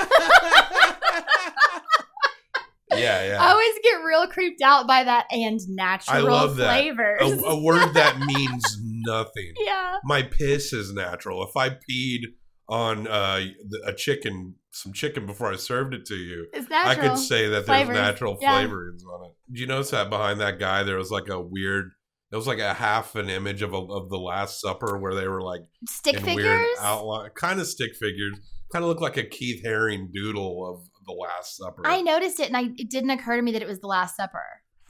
[2.94, 6.66] yeah yeah I always get real creeped out by that and natural love that.
[6.66, 7.22] flavors.
[7.22, 9.52] a, a word that means nothing.
[9.64, 9.96] yeah.
[10.04, 11.42] My piss is natural.
[11.42, 12.20] If I peed
[12.68, 13.40] on uh,
[13.86, 17.64] a chicken, some chicken before I served it to you, It's I could say that
[17.64, 17.88] flavors.
[17.94, 18.62] there's natural Yeah.
[18.62, 19.32] flavorings on it.
[19.52, 21.92] Do you notice that behind that guy there was like a weird?
[22.32, 25.28] It was like a half an image of a, of the Last Supper where they
[25.28, 26.66] were like Stick figures?
[26.80, 28.38] outline, kind of stick figures.
[28.72, 31.82] Kind of looked like a Keith Haring doodle of the Last Supper.
[31.84, 34.16] I noticed it and I it didn't occur to me that it was the last
[34.16, 34.42] supper.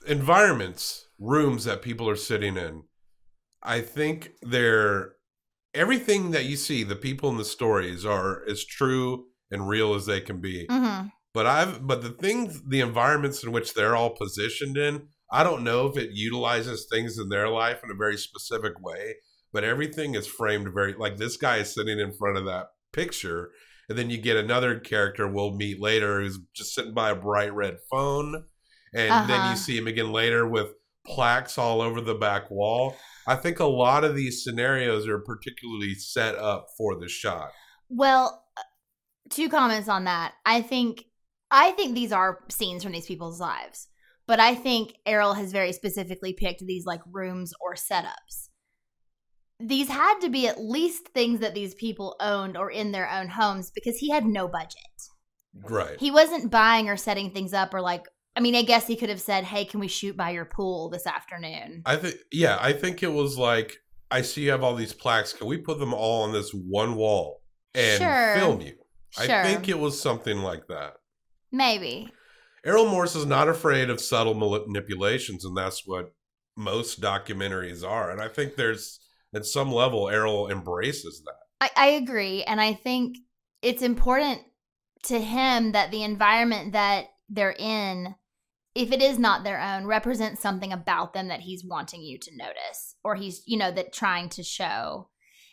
[0.06, 2.84] environments, rooms that people are sitting in.
[3.62, 5.14] I think they're
[5.74, 10.06] everything that you see, the people in the stories are as true and real as
[10.06, 10.66] they can be.
[10.70, 15.42] hmm But I've but the things the environments in which they're all positioned in, I
[15.42, 19.14] don't know if it utilizes things in their life in a very specific way,
[19.52, 23.50] but everything is framed very like this guy is sitting in front of that picture
[23.88, 27.52] and then you get another character we'll meet later who's just sitting by a bright
[27.54, 28.44] red phone
[28.94, 29.50] and then Uh-huh.
[29.50, 30.68] you see him again later with
[31.06, 32.96] plaques all over the back wall.
[33.26, 37.50] I think a lot of these scenarios are particularly set up for the shot.
[37.88, 38.62] Well, uh,
[39.30, 40.34] two comments on that.
[40.44, 41.06] I think
[41.50, 43.88] I think these are scenes from these people's lives.
[44.32, 48.48] But I think Errol has very specifically picked these like rooms or setups.
[49.60, 53.28] These had to be at least things that these people owned or in their own
[53.28, 54.78] homes because he had no budget.
[55.54, 56.00] Right.
[56.00, 59.10] He wasn't buying or setting things up or like I mean, I guess he could
[59.10, 62.72] have said, "Hey, can we shoot by your pool this afternoon?" I think yeah, I
[62.72, 63.76] think it was like
[64.10, 65.34] I see you have all these plaques.
[65.34, 67.42] Can we put them all on this one wall
[67.74, 68.34] and Sure.
[68.36, 68.76] film you?
[69.10, 69.42] Sure.
[69.42, 70.94] I think it was something like that.
[71.52, 72.10] Maybe.
[72.64, 76.14] Errol Morris is not afraid of subtle manipulations, and that's what
[76.56, 78.10] most documentaries are.
[78.10, 79.00] And I think there's
[79.34, 81.34] at some level Errol embraces that.
[81.60, 82.42] I, I agree.
[82.44, 83.16] And I think
[83.62, 84.40] it's important
[85.04, 88.14] to him that the environment that they're in,
[88.74, 92.36] if it is not their own, represents something about them that he's wanting you to
[92.36, 95.08] notice or he's, you know, that trying to show.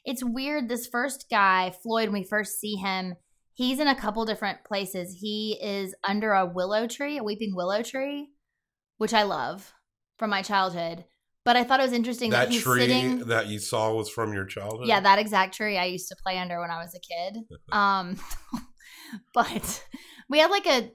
[0.05, 0.69] It's weird.
[0.69, 3.15] This first guy, Floyd, when we first see him,
[3.59, 5.17] he's in a couple different places.
[5.19, 8.29] He is under a willow tree, a weeping willow tree,
[8.99, 9.73] which I love
[10.17, 11.03] from my childhood.
[11.43, 14.09] But I thought it was interesting that, That he's tree sitting that you saw was
[14.09, 14.87] from your childhood.
[14.87, 17.43] yeah, that exact tree I used to play under when I was a kid.
[17.73, 18.17] Um,
[19.33, 19.85] but
[20.29, 20.91] we had like a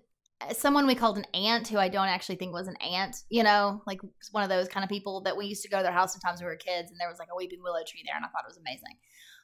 [0.54, 3.14] someone we called an aunt who I don't actually think was an aunt.
[3.28, 4.00] You know, like
[4.32, 6.40] one of those kind of people that we used to go to their house sometimes
[6.40, 8.28] when we were kids, and there was like a weeping willow tree there, and I
[8.28, 8.96] thought it was amazing.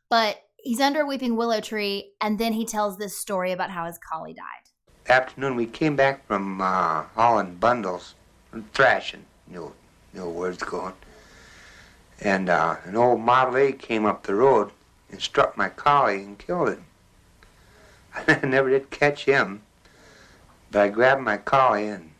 [0.08, 3.86] But he's under a weeping willow tree, and then he tells this story about how
[3.86, 4.44] his collie died.
[5.08, 8.14] Afternoon, we came back from uh, hauling bundles,
[8.72, 9.72] thrashing, you know,
[10.14, 10.94] you know going.
[12.20, 14.70] And uh, an old Model A came up the road
[15.10, 16.80] and struck my collie and killed it.
[18.42, 19.62] I never did catch him,
[20.70, 22.10] but I grabbed my collie and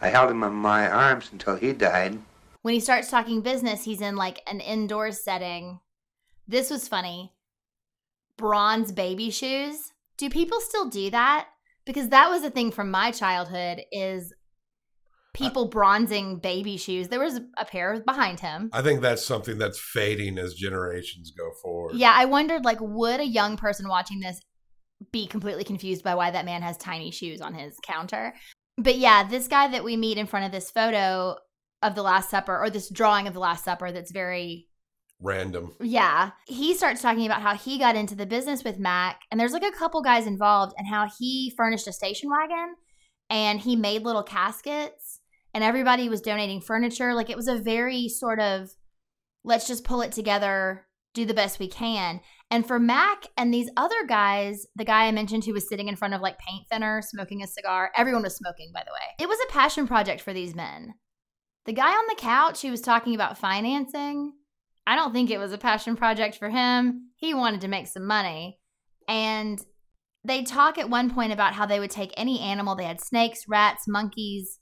[0.00, 2.18] I held him in my arms until he died.
[2.62, 5.80] When he starts talking business, he's in like an indoor setting.
[6.50, 7.32] This was funny.
[8.36, 9.92] Bronze baby shoes.
[10.18, 11.46] Do people still do that?
[11.86, 14.34] Because that was a thing from my childhood is
[15.32, 17.06] people bronzing baby shoes.
[17.06, 18.68] There was a pair behind him.
[18.72, 21.94] I think that's something that's fading as generations go forward.
[21.94, 24.40] Yeah, I wondered like would a young person watching this
[25.12, 28.34] be completely confused by why that man has tiny shoes on his counter?
[28.76, 31.36] But yeah, this guy that we meet in front of this photo
[31.80, 34.66] of the last supper or this drawing of the last supper that's very
[35.22, 35.74] Random.
[35.80, 39.52] yeah, he starts talking about how he got into the business with Mac, and there's
[39.52, 42.74] like a couple guys involved, and how he furnished a station wagon
[43.30, 45.20] and he made little caskets,
[45.54, 47.14] and everybody was donating furniture.
[47.14, 48.70] Like it was a very sort of
[49.44, 52.20] let's just pull it together, do the best we can.
[52.50, 55.96] And for Mac and these other guys, the guy I mentioned who was sitting in
[55.96, 59.24] front of like paint thinner, smoking a cigar, everyone was smoking, by the way.
[59.24, 60.94] It was a passion project for these men.
[61.64, 64.32] The guy on the couch who was talking about financing,
[64.86, 67.10] I don't think it was a passion project for him.
[67.16, 68.58] He wanted to make some money.
[69.08, 69.64] And
[70.24, 72.74] they talk at one point about how they would take any animal.
[72.74, 74.58] They had snakes, rats, monkeys,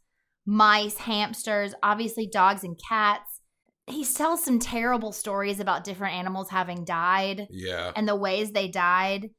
[0.46, 3.40] mice, hamsters, obviously dogs and cats.
[3.86, 7.92] He tells some terrible stories about different animals having died Yeah.
[7.96, 9.30] and the ways they died.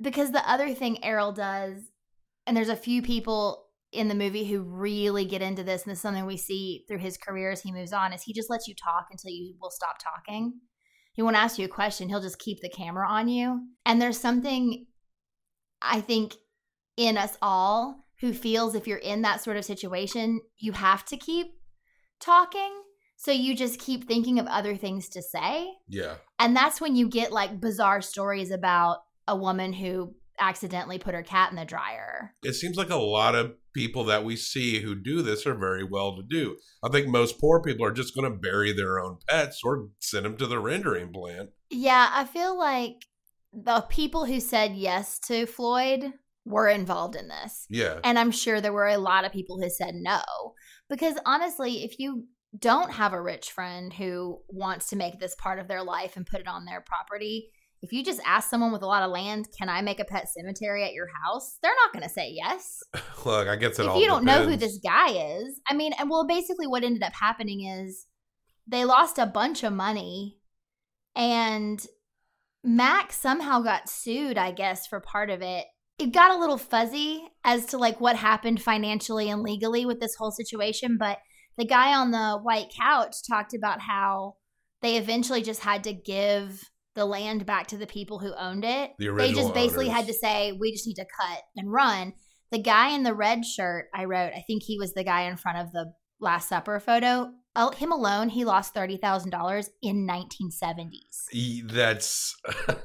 [0.00, 1.82] Because the other thing Errol does,
[2.46, 5.98] and there's a few people in the movie who really get into this, and this
[5.98, 8.68] is something we see through his career as he moves on, is he just lets
[8.68, 10.60] you talk until you will stop talking.
[11.12, 13.60] He won't ask you a question, he'll just keep the camera on you.
[13.84, 14.86] And there's something
[15.82, 16.34] I think
[16.96, 21.16] in us all who feels if you're in that sort of situation, you have to
[21.16, 21.48] keep
[22.20, 22.82] talking.
[23.16, 25.68] So you just keep thinking of other things to say.
[25.88, 26.14] Yeah.
[26.38, 31.22] And that's when you get like bizarre stories about a woman who accidentally put her
[31.22, 32.34] cat in the dryer.
[32.42, 35.84] It seems like a lot of people that we see who do this are very
[35.84, 36.56] well to do.
[36.82, 40.26] I think most poor people are just going to bury their own pets or send
[40.26, 41.50] them to the rendering plant.
[41.70, 43.06] Yeah, I feel like
[43.52, 46.12] the people who said yes to Floyd
[46.44, 47.66] were involved in this.
[47.68, 47.98] Yeah.
[48.04, 50.20] And I'm sure there were a lot of people who said no.
[50.88, 52.24] Because honestly, if you
[52.58, 56.26] don't have a rich friend who wants to make this part of their life and
[56.26, 57.50] put it on their property,
[57.82, 60.28] if you just ask someone with a lot of land, can I make a pet
[60.28, 61.58] cemetery at your house?
[61.62, 62.82] They're not going to say yes.
[63.24, 65.92] Look, I guess it if all you don't know who this guy is, I mean,
[65.98, 68.06] and well, basically, what ended up happening is
[68.66, 70.38] they lost a bunch of money,
[71.16, 71.84] and
[72.62, 75.64] Mac somehow got sued, I guess, for part of it.
[75.98, 80.14] It got a little fuzzy as to like what happened financially and legally with this
[80.16, 81.18] whole situation, but
[81.56, 84.36] the guy on the white couch talked about how
[84.82, 88.92] they eventually just had to give the land back to the people who owned it.
[88.98, 89.96] The they just basically owners.
[89.96, 92.12] had to say, we just need to cut and run.
[92.52, 95.38] The guy in the red shirt, I wrote, I think he was the guy in
[95.38, 97.32] front of the Last Supper photo.
[97.56, 101.24] Oh, him alone, he lost thirty thousand dollars in nineteen seventies.
[101.64, 102.36] That's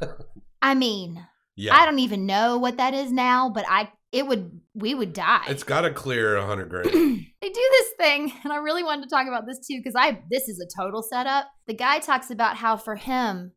[0.62, 1.76] I mean, yeah.
[1.76, 5.44] I don't even know what that is now, but I it would we would die.
[5.50, 6.90] It's got to clear a hundred grand.
[6.94, 10.22] they do this thing, and I really wanted to talk about this too because I
[10.32, 11.48] this is a total setup.
[11.68, 13.52] The guy talks about how for him,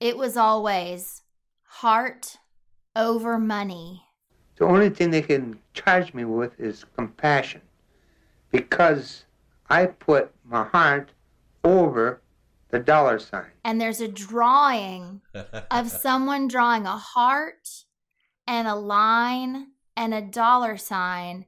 [0.00, 1.22] it was always
[1.62, 2.36] heart
[2.94, 4.02] over money.
[4.56, 7.62] The only thing they can charge me with is compassion
[8.50, 9.24] because
[9.70, 11.12] I put my heart
[11.62, 12.22] over
[12.70, 13.50] the dollar sign.
[13.64, 15.20] And there's a drawing
[15.70, 17.68] of someone drawing a heart
[18.46, 21.46] and a line and a dollar sign.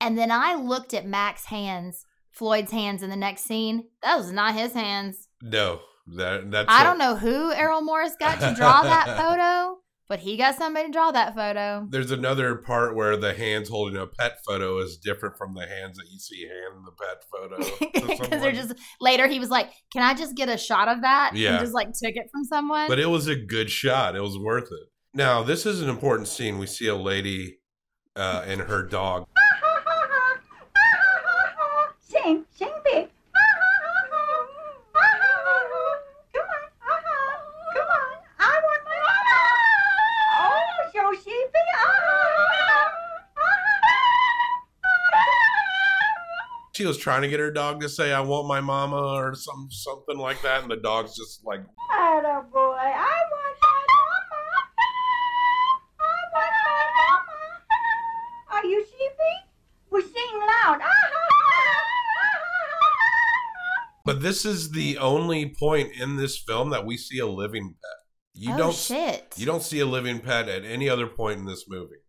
[0.00, 3.84] And then I looked at Mac's hands, Floyd's hands in the next scene.
[4.02, 5.28] That was not his hands.
[5.42, 5.80] no,
[6.16, 6.66] that that's.
[6.68, 10.86] I don't know who Errol Morris got to draw that photo, but he got somebody
[10.86, 11.86] to draw that photo.
[11.88, 15.96] There's another part where the hands holding a pet photo is different from the hands
[15.98, 18.16] that you see handing the pet photo.
[18.20, 21.32] Because they're just later he was like, Can I just get a shot of that?
[21.34, 21.52] Yeah.
[21.52, 22.88] And just like took it from someone.
[22.88, 24.16] But it was a good shot.
[24.16, 24.88] It was worth it.
[25.14, 26.58] Now, this is an important scene.
[26.58, 27.58] We see a lady
[28.16, 29.26] uh, and her dog.
[46.80, 49.68] She was trying to get her dog to say, I want my mama or some
[49.70, 50.62] something like that.
[50.62, 51.60] And the dog's just like,
[51.92, 54.32] Atta boy, I want my mama.
[56.00, 57.36] I want my mama.
[58.52, 59.34] Are you sheepy?
[59.90, 60.78] We sing loud.
[60.80, 61.10] Ah,
[64.06, 67.98] but this is the only point in this film that we see a living pet.
[68.32, 69.34] You oh don't shit.
[69.36, 72.00] you don't see a living pet at any other point in this movie.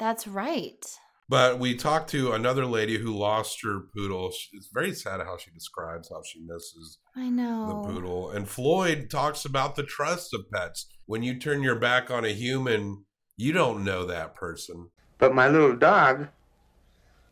[0.00, 0.84] That's right.
[1.30, 4.30] But we talked to another lady who lost her poodle.
[4.30, 7.82] She- It's very sad how she describes how she misses I know.
[7.84, 8.30] the poodle.
[8.30, 10.86] And Floyd talks about the trust of pets.
[11.06, 13.04] When you turn your back on a human,
[13.36, 14.88] you don't know that person.
[15.18, 16.28] But my little dog,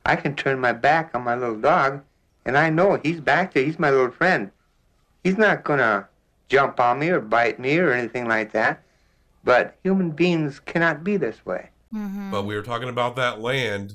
[0.05, 2.03] I can turn my back on my little dog,
[2.45, 3.65] and I know he's back there.
[3.65, 4.51] He's my little friend.
[5.25, 6.09] He's not gonna
[6.49, 8.83] jump on me or bite me or anything like that.
[9.43, 11.71] But human beings cannot be this way.
[11.95, 12.31] Mhm.
[12.31, 13.93] But we were talking about that land.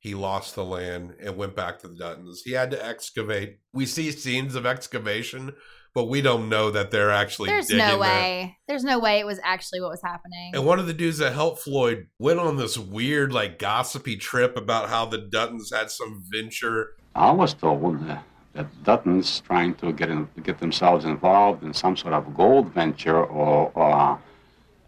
[0.00, 2.38] He lost the land and went back to the Duttons.
[2.44, 3.58] He had to excavate.
[3.72, 5.54] We see scenes of excavation,
[5.92, 8.00] but we don't know that they're actually There's digging no that.
[8.00, 8.56] way.
[8.68, 10.52] There's no way it was actually what was happening.
[10.54, 14.56] And one of the dudes that helped Floyd went on this weird, like, gossipy trip
[14.56, 16.90] about how the Duttons had some venture.
[17.16, 18.18] I was told uh,
[18.52, 23.24] that Dutton's trying to get in, get themselves involved in some sort of gold venture
[23.24, 24.20] or, or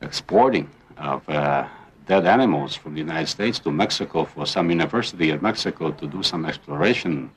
[0.03, 1.66] exporting of uh,
[2.07, 6.23] dead animals from the United States to Mexico for some university in Mexico to do
[6.23, 7.31] some exploration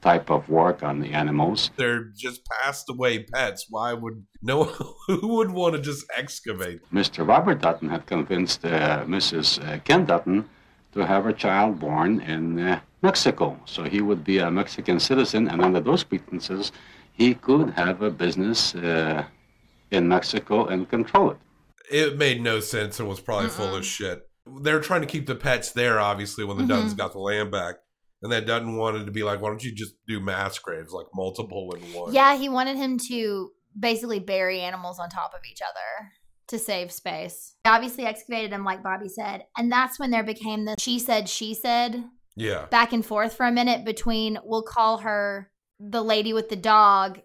[0.00, 1.70] type of work on the animals.
[1.76, 3.66] They're just passed away pets.
[3.68, 4.64] Why would no?
[5.06, 6.80] Who would want to just excavate?
[6.92, 7.26] Mr.
[7.26, 9.62] Robert Dutton had convinced uh, Mrs.
[9.62, 10.48] Uh, Ken Dutton
[10.92, 13.58] to have her child born in uh, Mexico.
[13.64, 16.72] So he would be a Mexican citizen, and under those pretenses,
[17.12, 19.24] he could have a business uh,
[19.90, 21.38] in Mexico and control it.
[21.90, 24.22] It made no sense and was probably full of shit.
[24.62, 26.68] They're trying to keep the pets there, obviously, when the Mhm.
[26.68, 27.76] Duttons got the land back.
[28.22, 31.06] And that Dutton wanted to be like, why don't you just do mass graves, like
[31.14, 32.12] multiple in one?
[32.12, 36.10] yeah, he wanted him to basically bury animals on top of each other
[36.48, 37.54] to save space.
[37.64, 39.44] He obviously excavated them, like Bobby said.
[39.56, 42.04] And that's when there became the she said, she said
[42.36, 42.66] Yeah.
[42.66, 47.20] back and forth for a minute between, we'll call her the lady with the dog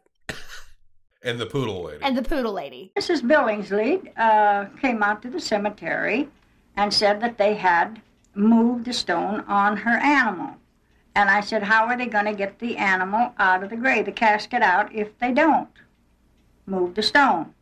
[1.25, 2.03] And the poodle lady.
[2.03, 2.91] and the poodle lady.
[2.95, 3.21] Mrs.
[3.21, 6.29] Billingsley uh, came out to the cemetery
[6.77, 8.01] and said that they had
[8.35, 10.55] moved the stone on her animal.
[11.15, 14.05] And I said, How are they going to get the animal out of the grave,
[14.05, 15.69] the casket out, if they don't
[16.67, 17.53] move the stone?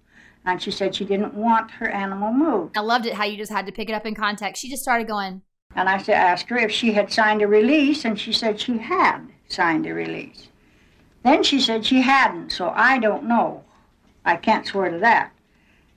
[0.46, 2.78] And she said she didn't want her animal moved.
[2.78, 4.62] I loved it how you just had to pick it up in context.
[4.62, 5.42] She just started going,
[5.74, 8.78] And I said, asked her if she had signed a release, and she said she
[8.80, 10.50] had signed a release.
[11.24, 13.64] Then she said she hadn't, so I don't know.
[14.26, 15.32] I can't swear to that.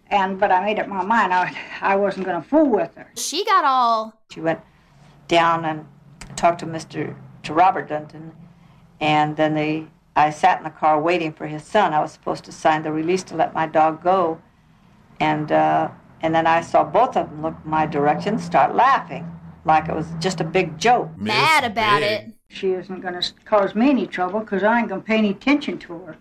[0.08, 3.10] And but I made up my mind I, I wasn't going to fool with her.
[3.16, 4.60] she got all She went
[5.26, 5.84] down and
[6.36, 7.16] talked to Mr.
[7.42, 8.32] to Robert Dutton,
[9.00, 9.88] and then they.
[10.14, 11.92] I sat in the car waiting for his son.
[11.92, 14.40] I was supposed to sign the release to let my dog go,
[15.20, 15.90] and uh,
[16.22, 19.36] and then I saw both of them look my direction, start laughing
[19.66, 21.10] like it was just a big joke.
[21.18, 22.10] Miss mad about Big.
[22.10, 22.32] it.
[22.48, 25.30] She isn't going to cause me any trouble because I ain't going to pay any
[25.30, 26.16] attention to her.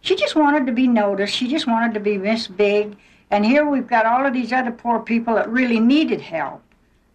[0.00, 1.34] She just wanted to be noticed.
[1.36, 2.96] She just wanted to be Miss Big.
[3.30, 6.62] And here we've got all of these other poor people that really needed help.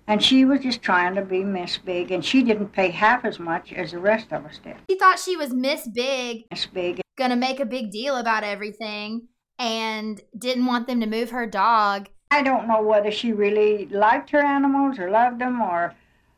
[0.07, 3.39] And she was just trying to be Miss Big, and she didn't pay half as
[3.39, 4.77] much as the rest of us did.
[4.89, 7.01] She thought she was Miss Big, Miss Big.
[7.17, 9.27] gonna make a big deal about everything,
[9.59, 12.07] and didn't want them to move her dog.
[12.29, 15.95] I don't know whether she really liked her animals or loved them or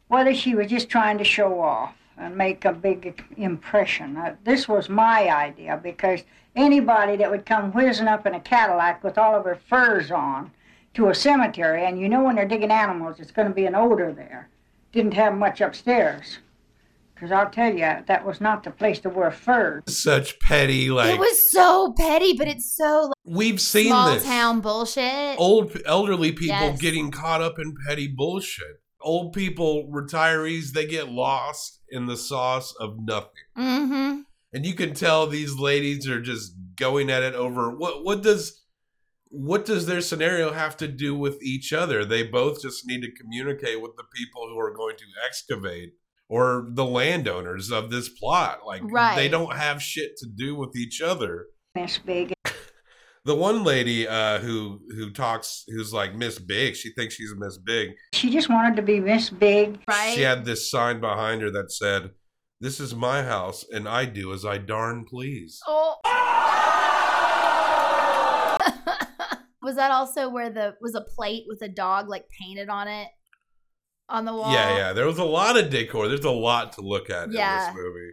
[0.08, 4.18] whether she was just trying to show off and make a big impression.
[4.18, 6.24] Uh, this was my idea because
[6.56, 10.52] anybody that would come whizzing up in a Cadillac with all of her furs on
[10.94, 13.76] to a cemetery, and you know when they're digging animals, it's going to be an
[13.76, 14.50] odor there.
[14.92, 16.40] Didn't have much upstairs.
[17.20, 19.84] Because I'll tell you, that was not the place to wear furs.
[19.88, 24.24] Such petty, like it was so petty, but it's so like, we've seen small this.
[24.24, 25.38] town bullshit.
[25.38, 26.80] Old elderly people Yes.
[26.80, 28.82] getting caught up in petty bullshit.
[29.02, 33.30] Old people, retirees, they get lost in the sauce of nothing.
[33.58, 34.22] Mm-hmm.
[34.54, 38.64] and you can tell these ladies are just going at it over what what does
[39.32, 43.12] what does their scenario have to do with each other they both just need to
[43.12, 45.94] communicate with the people who are going to excavate
[46.30, 49.16] or the landowners of this plot like Right.
[49.16, 52.34] they don't have shit to do with each other Miss Big.
[53.26, 57.58] the one lady uh who who talks who's like miss big she thinks she's miss
[57.58, 59.80] big She just wanted to be Miss Big.
[59.88, 60.14] Right.
[60.16, 62.12] she had this sign behind her that said
[62.62, 65.96] this is my house and i do as i darn please Oh.
[69.62, 73.08] was that also where the was a plate with a dog like painted on it
[74.10, 74.52] on the wall?
[74.52, 74.94] Yeah, yeah.
[74.94, 76.08] There was a lot of decor.
[76.08, 77.70] There's a lot to look at Yeah.
[77.70, 78.12] in this movie.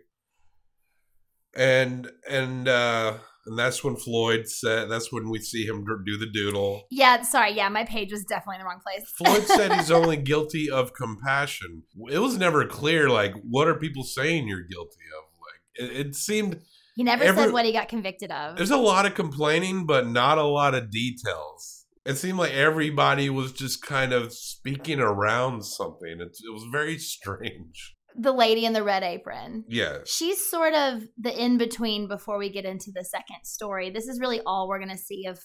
[1.57, 3.15] And and uh
[3.47, 6.83] and that's when Floyd said that's when we see him do the doodle.
[6.91, 7.53] Yeah, sorry.
[7.53, 9.09] Yeah, my page was definitely in the wrong place.
[9.17, 11.85] Floyd said he's only guilty of compassion.
[12.11, 15.25] It was never clear like what are people saying you're guilty of?
[15.41, 16.61] Like it, it seemed
[16.95, 18.57] he never every- said what he got convicted of.
[18.57, 21.76] there's a lot of complaining but not a lot of details.
[22.07, 26.21] It seemed like everybody was just kind of speaking around something.
[26.21, 27.97] It, it was very strange.
[28.15, 29.65] The lady in the red apron.
[29.69, 29.99] Yeah.
[30.07, 33.91] She's sort of the in between before we get into the second story.
[33.91, 35.41] This is really all we're going to see of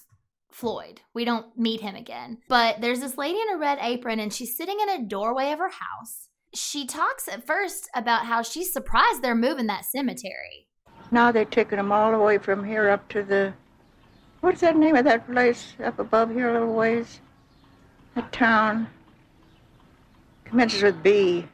[0.52, 1.00] Floyd.
[1.14, 2.38] We don't meet him again.
[2.48, 5.58] But there's this lady in a red apron, and she's sitting in a doorway of
[5.58, 6.28] her house.
[6.54, 10.68] She talks at first about how she's surprised they're moving that cemetery.
[11.10, 13.54] Now they're taking them all the way from here up to the.
[14.42, 17.20] What's that name of that place up above here a little ways?
[18.16, 18.88] That town.
[20.44, 21.46] Commences with B.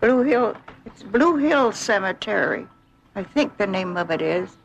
[0.00, 0.56] Blue Hill.
[0.86, 2.64] It's Blue Hill Cemetery.
[3.16, 4.56] I think the name of it is.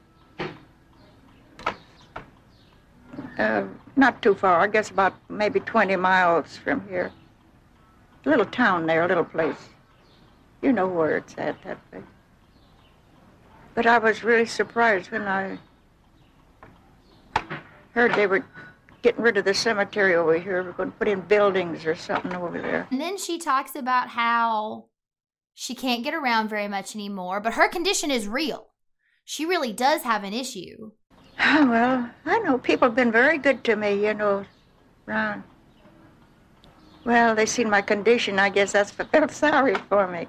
[3.40, 3.64] Uh,
[3.96, 4.60] not too far.
[4.60, 7.12] I guess about maybe 20 miles from here.
[8.24, 9.70] Little town there, a little place.
[10.62, 12.04] You know where it's at, that place.
[13.74, 15.58] But I was really surprised when I
[17.94, 18.46] heard they were
[19.02, 20.64] getting rid of the cemetery over here.
[20.64, 22.88] We're going to put in buildings or something over there.
[22.92, 24.86] And then she talks about how
[25.54, 28.68] she can't get around very much anymore, but her condition is real.
[29.26, 30.92] She really does have an issue.
[31.40, 34.46] Ah, well, I know people have been very good to me, you know,
[35.06, 35.44] Ron.
[37.06, 38.40] Well, they seen my condition.
[38.40, 40.28] I guess that's what they're sorry for me.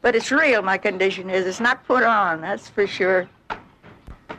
[0.00, 1.46] But it's real, my condition is.
[1.46, 3.28] It's not put on, that's for sure.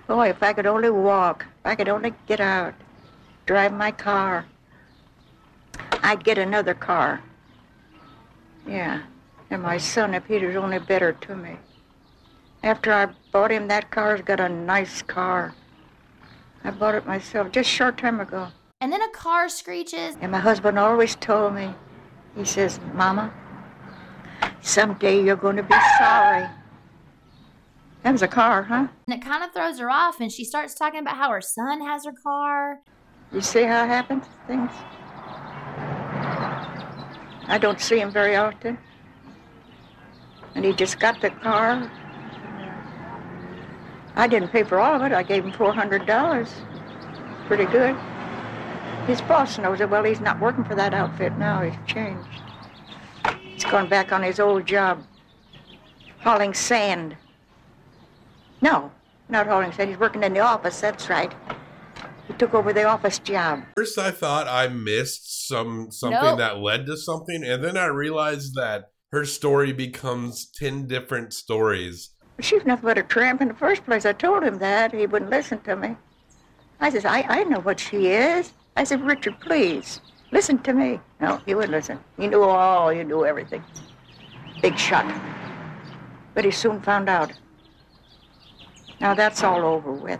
[0.07, 2.75] Boy, if I could only walk, I could only get out,
[3.45, 4.45] drive my car,
[6.03, 7.23] I'd get another car.
[8.67, 9.01] Yeah.
[9.49, 11.57] And my son, if he was only better to me.
[12.63, 15.55] After I bought him that car, he's got a nice car.
[16.63, 18.49] I bought it myself just a short time ago.
[18.81, 20.17] And then a car screeches.
[20.21, 21.73] And my husband always told me,
[22.35, 23.33] he says, Mama,
[24.61, 26.47] someday you're going to be sorry.
[28.05, 28.87] That was a car, huh?
[29.07, 31.81] And it kind of throws her off, and she starts talking about how her son
[31.81, 32.81] has her car.
[33.31, 34.69] You see how it happens, things?
[37.47, 38.77] I don't see him very often.
[40.53, 41.91] And he just got the car.
[44.15, 45.11] I didn't pay for all of it.
[45.11, 46.47] I gave him $400.
[47.47, 47.95] Pretty good.
[49.07, 49.89] His boss knows it.
[49.89, 51.63] Well, he's not working for that outfit now.
[51.63, 52.29] He's changed.
[53.41, 55.03] He's gone back on his old job,
[56.19, 57.17] hauling sand.
[58.61, 58.91] No,
[59.29, 59.89] not hauling sand.
[59.89, 60.79] He's working in the office.
[60.81, 61.33] That's right.
[62.27, 63.63] He took over the office job.
[63.77, 66.37] First, I thought I missed some something Nope.
[66.39, 72.11] that led to something, and then I realized that her story becomes ten different stories.
[72.39, 74.05] She's nothing but a tramp in the first place.
[74.05, 74.91] I told him that.
[74.93, 75.95] He wouldn't listen to me.
[76.81, 78.51] I says, I, I know what she is.
[78.75, 80.01] I said, Richard, please,
[80.33, 80.99] listen to me.
[81.21, 81.97] No, he wouldn't listen.
[82.17, 83.63] He knew all, he knew everything.
[84.61, 85.05] Big shot.
[86.33, 87.31] But he soon found out.
[89.05, 90.19] Now that's all over with.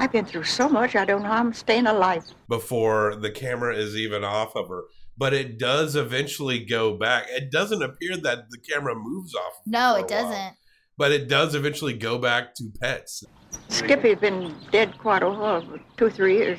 [0.00, 2.24] I've been through so much, I don't know how I'm staying alive.
[2.48, 4.82] before the camera is even off of her.
[5.16, 7.26] But it does eventually go back.
[7.28, 10.56] It doesn't appear that the camera moves off, No, it doesn't.
[10.98, 13.22] but it does eventually go back to pets.
[13.68, 15.62] Skippy's been dead quite a while,
[15.96, 16.58] two, three years.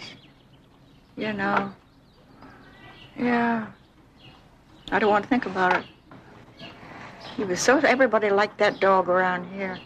[1.17, 1.73] You know.
[3.17, 3.67] Yeah.
[4.89, 5.85] I don't want to think about it.
[7.35, 9.77] He was so everybody liked that dog around here.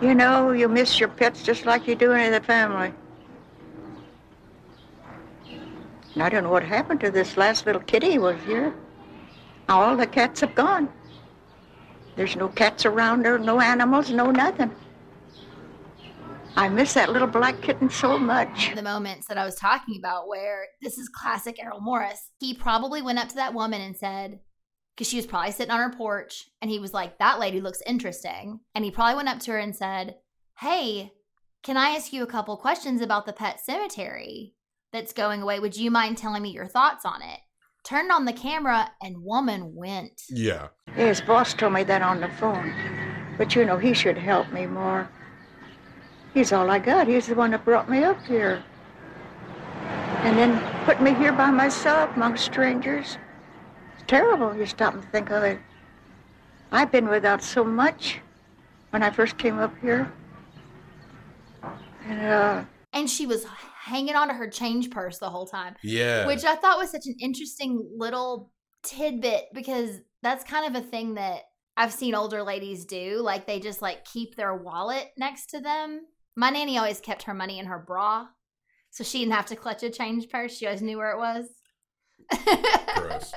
[0.00, 2.92] You know, you miss your pets just like you do any of the family.
[6.14, 8.74] And I don't know what happened to this last little kitty was here.
[9.68, 10.88] All the cats have gone.
[12.16, 14.70] There's no cats around there, no animals, no nothing.
[16.56, 18.72] I miss that little black kitten so much.
[18.74, 22.30] The moments that I was talking about where this is classic Errol Morris.
[22.38, 24.38] He probably went up to that woman and said,
[24.94, 27.82] because she was probably sitting on her porch, and he was like, That lady looks
[27.86, 28.60] interesting.
[28.74, 30.16] And he probably went up to her and said,
[30.60, 31.12] Hey,
[31.62, 34.54] can I ask you a couple questions about the pet cemetery
[34.92, 35.58] that's going away?
[35.58, 37.40] Would you mind telling me your thoughts on it?
[37.84, 40.22] Turned on the camera, and woman went.
[40.30, 40.68] Yeah.
[40.94, 42.72] His boss told me that on the phone.
[43.36, 45.08] But you know, he should help me more.
[46.32, 47.08] He's all I got.
[47.08, 48.62] He's the one that brought me up here.
[50.24, 53.18] And then put me here by myself among strangers.
[54.04, 54.54] It's terrible.
[54.54, 55.58] You stop and think of it.
[56.70, 58.20] I've been without so much
[58.90, 60.12] when I first came up here.
[62.06, 63.46] And, uh, And she was
[63.80, 65.76] hanging onto her change purse the whole time.
[65.82, 66.26] Yeah.
[66.26, 68.52] Which I thought was such an interesting little
[68.82, 71.44] tidbit because that's kind of a thing that
[71.74, 73.20] I've seen older ladies do.
[73.22, 76.02] Like they just like keep their wallet next to them.
[76.36, 78.26] My nanny always kept her money in her bra.
[78.90, 80.58] So she didn't have to clutch a change purse.
[80.58, 81.46] She always knew where it was.
[82.96, 83.32] Gross.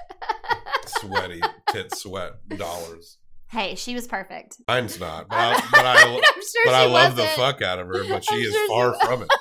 [0.86, 3.18] Sweaty tit sweat dollars.
[3.50, 4.58] Hey, she was perfect.
[4.68, 7.80] Mine's not, but I, but I, I'm sure but she I love the fuck out
[7.80, 8.04] of her.
[8.08, 9.02] But she I'm is sure far was.
[9.02, 9.30] from it.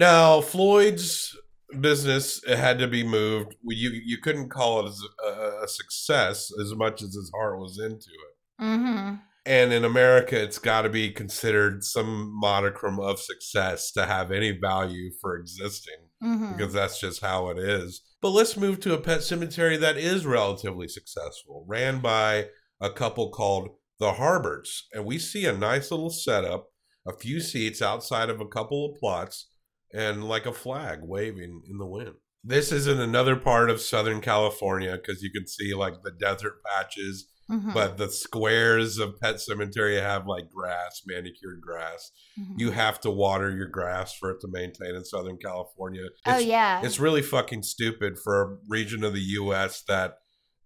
[0.00, 1.36] Now Floyd's
[1.78, 3.54] business it had to be moved.
[3.62, 4.92] You you couldn't call it
[5.24, 8.64] a, a success as much as his heart was into it.
[8.64, 9.14] Mm-hmm.
[9.44, 14.52] And in America, it's got to be considered some monochrome of success to have any
[14.52, 16.52] value for existing Mm-hmm.
[16.52, 18.02] because that's just how it is.
[18.20, 22.46] But let's move to a pet cemetery that is relatively successful, ran by
[22.80, 24.82] a couple called the Harberts.
[24.92, 26.68] And we see a nice little setup,
[27.06, 29.48] a few seats outside of a couple of plots,
[29.92, 32.14] and like a flag waving in the wind.
[32.44, 36.62] This is in another part of Southern California because you can see like the desert
[36.64, 37.74] patches Mhm.
[37.74, 42.10] but the squares of Pet Cemetery have like grass, manicured grass.
[42.38, 42.54] Mhm.
[42.58, 46.04] You have to water your grass for it to maintain in Southern California.
[46.26, 46.80] Oh, It's- yeah.
[46.84, 50.14] It's really fucking stupid for a region of the US that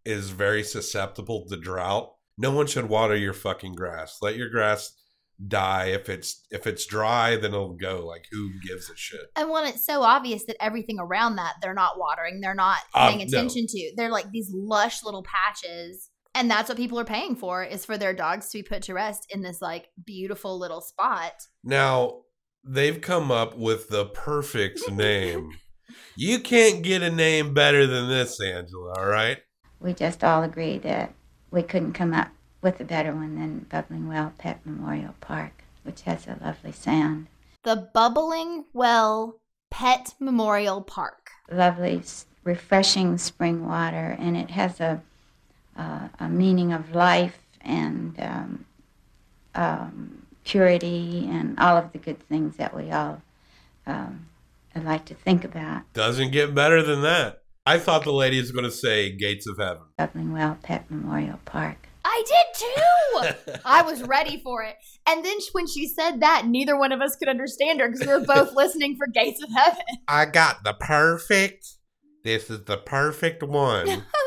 [0.04, 2.12] is very susceptible to drought.
[2.38, 4.18] No one should water your fucking grass.
[4.22, 4.92] Let your grass
[5.48, 5.86] die.
[5.86, 8.06] If it's if it's dry, then it'll go.
[8.06, 9.20] Like who gives a shit?
[9.36, 13.08] And when it's so obvious that everything around that they're not watering, they're not Um,
[13.14, 13.38] paying no.
[13.38, 13.92] attention to.
[13.96, 16.10] They're like these lush little patches.
[16.36, 18.94] And that's what people are paying for is for their dogs to be put to
[18.94, 21.32] rest in this like beautiful little spot.
[21.64, 22.24] Now,
[22.62, 25.52] they've come up with the perfect name.
[26.14, 29.38] You can't get a name better than this, Angela, all right?
[29.80, 31.14] We just all agreed that
[31.50, 32.28] we couldn't come up
[32.60, 37.28] with a better one than Bubbling Well Pet Memorial Park, which has a lovely sound.
[37.64, 41.30] The Bubbling Well Pet Memorial Park.
[41.50, 42.02] Lovely,
[42.44, 45.02] refreshing spring water, and it has a,
[45.76, 48.64] uh, a meaning of life and um,
[49.54, 53.20] um, purity and all of the good things that we all
[53.86, 54.26] um,
[54.74, 55.82] like to think about.
[55.94, 57.42] Doesn't get better than that.
[57.66, 59.82] I thought the lady was going to say Gates of Heaven.
[59.98, 61.88] Bubbling Well Pet Memorial Park.
[62.04, 63.60] I did too.
[63.64, 64.76] I was ready for it.
[65.08, 68.12] And then when she said that, neither one of us could understand her because we
[68.12, 69.82] were both listening for Gates of Heaven.
[70.06, 71.66] I got the perfect.
[72.22, 73.86] This is the perfect one.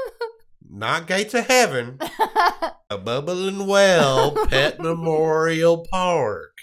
[0.69, 1.99] Not Gates of Heaven.
[2.91, 6.53] A bubbling well pet memorial park.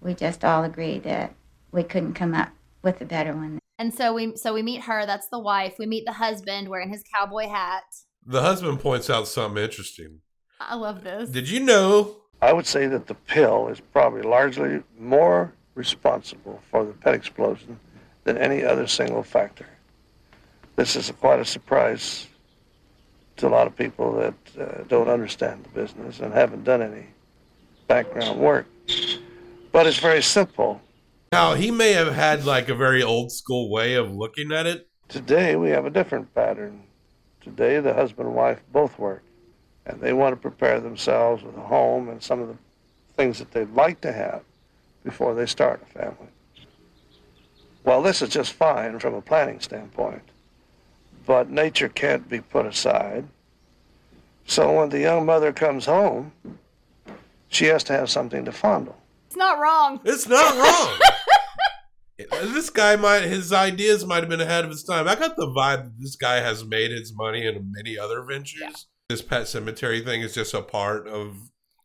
[0.00, 1.34] We just all agreed that
[1.72, 2.50] we couldn't come up
[2.82, 3.58] with a better one.
[3.78, 5.74] And so we so we meet her, that's the wife.
[5.78, 7.84] We meet the husband wearing his cowboy hat.
[8.24, 10.20] The husband points out something interesting.
[10.60, 11.30] I love this.
[11.30, 16.84] Did you know I would say that the pill is probably largely more responsible for
[16.84, 17.80] the pet explosion
[18.24, 19.66] than any other single factor.
[20.76, 22.26] This is quite a surprise
[23.36, 27.06] to a lot of people that uh, don't understand the business and haven't done any
[27.86, 28.66] background work.
[29.72, 30.80] But it's very simple.
[31.32, 34.88] Now, he may have had like a very old school way of looking at it.
[35.08, 36.84] Today we have a different pattern.
[37.40, 39.22] Today the husband and wife both work,
[39.84, 42.56] and they want to prepare themselves with a home and some of the
[43.16, 44.42] things that they'd like to have
[45.04, 46.28] before they start a family.
[47.84, 50.22] Well, this is just fine from a planning standpoint,
[51.26, 53.26] but nature can't be put aside.
[54.46, 56.32] So when the young mother comes home,
[57.48, 58.96] she has to have something to fondle.
[59.26, 60.00] It's not wrong.
[60.04, 60.98] It's not wrong.
[62.52, 65.08] this guy might his ideas might have been ahead of his time.
[65.08, 68.86] I got the vibe that this guy has made his money in many other ventures.
[69.08, 71.36] This pet cemetery thing is just a part of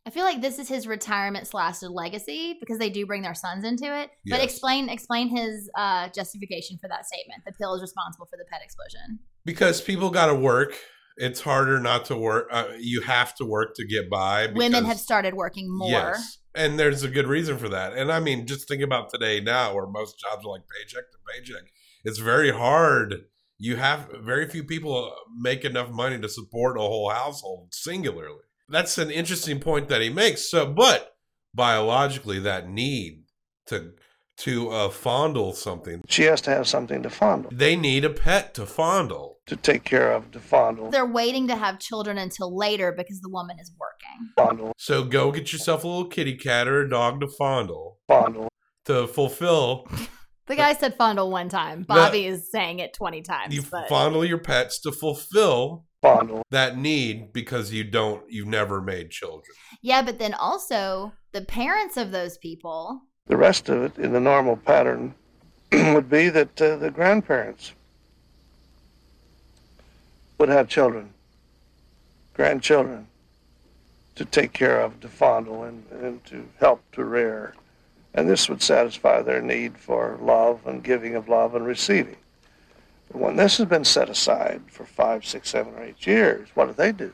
[0.04, 3.64] I feel like this is his retirement slash legacy because they do bring their sons
[3.64, 4.10] into it.
[4.26, 7.42] But explain explain his uh, justification for that statement.
[7.46, 9.20] The pill is responsible for the pet explosion.
[9.44, 10.74] because people got to work.
[11.18, 12.48] It's harder not to work.
[12.50, 14.46] Uh, you have to work to get by.
[14.46, 15.90] Women have started working more.
[15.90, 16.38] Yes.
[16.54, 17.92] And there's a good reason for that.
[17.92, 21.18] And I mean, just think about today now where most jobs are like paycheck to
[21.32, 21.64] paycheck.
[22.04, 23.26] It's very hard.
[23.58, 28.40] You have very few people make enough money to support a whole household singularly.
[28.72, 30.50] That's an interesting point that he makes.
[30.50, 31.14] So, but
[31.54, 33.24] biologically, that need
[33.66, 33.92] to
[34.38, 38.54] to uh, fondle something, She has to have something to fondle, they need a pet
[38.54, 39.38] to fondle.
[39.46, 43.28] to take care of, to fondle, They're waiting to have children until later because the
[43.28, 44.32] woman is working.
[44.34, 48.48] fondle, So go get yourself a little kitty cat or a dog to fondle fondle.
[48.86, 49.86] to fulfill
[50.46, 51.82] The guy said fondle one time.
[51.82, 53.54] Bobby is saying it 20 times.
[53.54, 56.42] you but fondle your pets to fulfill Fondle.
[56.50, 61.96] that need because you don't you've never made children yeah, but then also the parents
[61.96, 63.02] of those people.
[63.26, 65.14] The rest of it in the normal pattern
[65.72, 67.72] would be that uh, the grandparents
[70.38, 71.12] would have children,
[72.34, 73.08] grandchildren,
[74.14, 77.54] to take care of, to fondle, and, and to help to rear.
[78.14, 82.16] And this would satisfy their need for love and giving of love and receiving.
[83.12, 86.66] But when this has been set aside for five, six, seven, or eight years, what
[86.66, 87.12] do they do?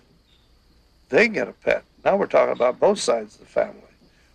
[1.09, 1.85] They get a pet.
[2.05, 3.83] Now we're talking about both sides of the family.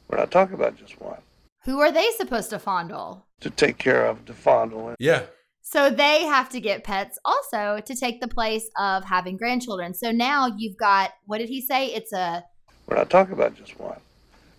[0.07, 1.21] We're not talking about just one.
[1.65, 3.25] Who are they supposed to fondle?
[3.39, 5.23] To take care of, to fondle, and yeah
[5.61, 9.93] So they have to get pets also to take the place of having grandchildren.
[9.93, 11.87] So now you've got, what did he say?
[11.87, 12.43] It's a
[12.87, 13.99] we're not talking about just one.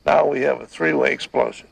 [0.07, 1.67] Now we have a three-way explosion.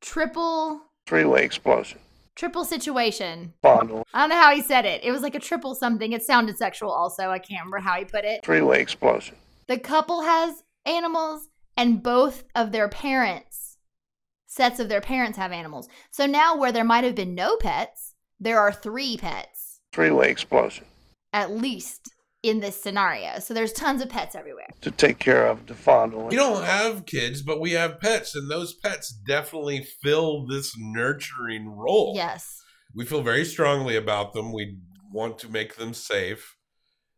[0.00, 1.98] triple, Three-way explosion.
[2.36, 3.54] Triple situation.
[3.62, 4.06] Fondle.
[4.14, 5.02] I don't know how he said it.
[5.02, 6.12] It was like a triple something.
[6.12, 7.30] It sounded sexual also.
[7.30, 8.44] I can't remember how he put it.
[8.44, 9.34] Three-way explosion.
[9.66, 13.78] The couple has animals and both of their parents,
[14.46, 15.88] sets of their parents have animals.
[16.10, 20.84] So now where there might have been no pets, there are three pets Three-way explosion.
[21.32, 22.12] at least
[22.48, 23.38] in this scenario.
[23.40, 24.68] So there's tons of pets everywhere.
[24.82, 26.26] To take care of, to fondle.
[26.26, 31.68] we don't have kids but we have pets and those pets definitely fill this nurturing
[31.68, 32.60] role Yes.
[32.94, 34.78] we feel very strongly about them we
[35.12, 36.56] want to make them safe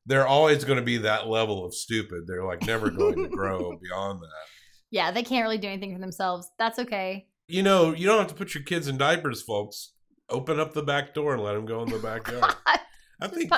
[0.07, 3.77] they're always going to be that level of stupid they're like never going to grow
[3.83, 4.47] beyond that
[4.91, 6.51] Yeah, they can't really do anything for themselves.
[6.59, 7.27] That's okay.
[7.47, 9.93] you know you don't have to put your kids in diapers folks
[10.31, 12.55] open up the back door and let them go in the backyard
[13.21, 13.51] i think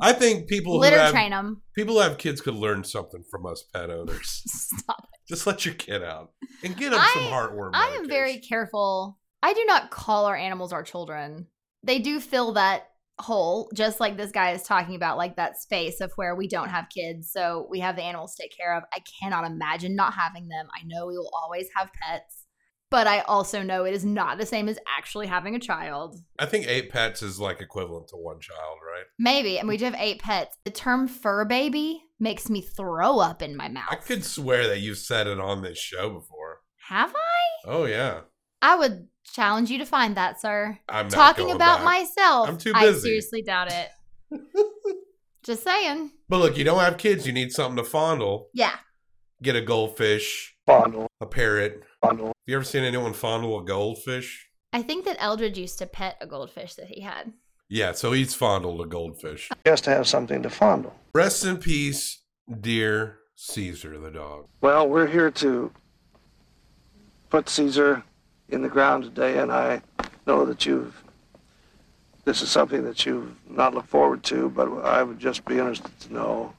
[0.00, 1.62] i think people who Litter have, train them.
[1.74, 4.42] People who have kids could learn something from us pet owners.
[4.46, 6.32] Stop Just let your kid out
[6.64, 7.70] and get them some heartworm.
[7.74, 9.18] I am very careful.
[9.42, 11.46] I do not call our animals our children.
[11.84, 12.88] They do fill that
[13.20, 16.70] hole, just like this guy is talking about, like that space of where we don't
[16.70, 17.30] have kids.
[17.30, 18.84] So we have the animals to take care of.
[18.92, 20.66] I cannot imagine not having them.
[20.74, 22.37] I know we will always have pets,
[22.90, 26.18] but I also know it is not the same as actually having a child.
[26.38, 29.04] I think eight pets is like equivalent to one child, right?
[29.18, 29.58] Maybe.
[29.58, 30.56] And we do have eight pets.
[30.64, 33.88] The term fur baby makes me throw up in my mouth.
[33.90, 36.60] I could swear that you've said it on this show before.
[36.88, 37.68] Have I?
[37.70, 38.20] Oh yeah,
[38.62, 40.78] I would challenge you to find that, sir.
[40.88, 41.84] I'm not Talking going about back.
[41.84, 42.48] myself.
[42.48, 42.86] I'm too busy.
[42.86, 43.88] I seriously doubt it.
[45.44, 46.10] Just saying.
[46.28, 47.26] But look, you don't have kids.
[47.26, 48.48] You need something to fondle.
[48.52, 48.74] Yeah.
[49.42, 51.06] Get a goldfish, Fondle.
[51.20, 51.82] a parrot.
[52.00, 52.26] Fondle.
[52.26, 54.48] Have you ever seen anyone fondle a goldfish?
[54.72, 57.32] I think that Eldred used to pet a goldfish that he had.
[57.68, 59.48] Yeah, so he's fondled a goldfish.
[59.64, 60.94] He has to have something to fondle.
[61.14, 62.22] Rest in peace,
[62.60, 64.46] dear Caesar the dog.
[64.60, 65.70] Well, we're here to
[67.30, 68.02] put Caesar
[68.48, 69.82] in the ground today, and I
[70.26, 71.02] know that you've.
[72.24, 75.98] This is something that you've not looked forward to, but I would just be interested
[76.00, 76.52] to know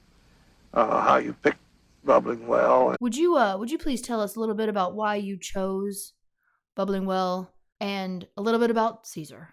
[0.73, 1.58] uh, how you picked
[2.03, 2.95] Bubbling Well.
[2.99, 6.13] Would you uh would you please tell us a little bit about why you chose
[6.75, 9.49] Bubbling Well and a little bit about Caesar?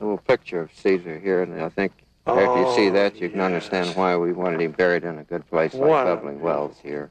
[0.00, 1.92] A little picture of Caesar here, and I think
[2.26, 5.24] after you see Oh, that, you can understand why we wanted him buried in a
[5.24, 6.04] good place like Wow.
[6.14, 7.10] Bubbling Wells here.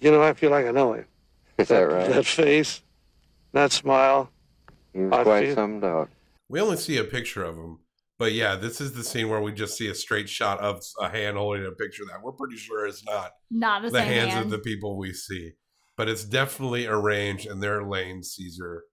[0.00, 1.06] You know, I feel like I know him.
[1.58, 2.08] Is that right?
[2.10, 2.82] That face,
[3.52, 4.30] that smile.
[4.92, 6.08] He was I quite feel- some dog.
[6.48, 7.78] We only see a picture of him.
[8.18, 11.08] But yeah, this is the scene where we just see a straight shot of a
[11.08, 14.44] hand holding a picture that we're pretty sure is not Not the the hands hand.
[14.44, 15.52] of the people we see.
[15.96, 18.84] But it's definitely arranged and they're laying Caesar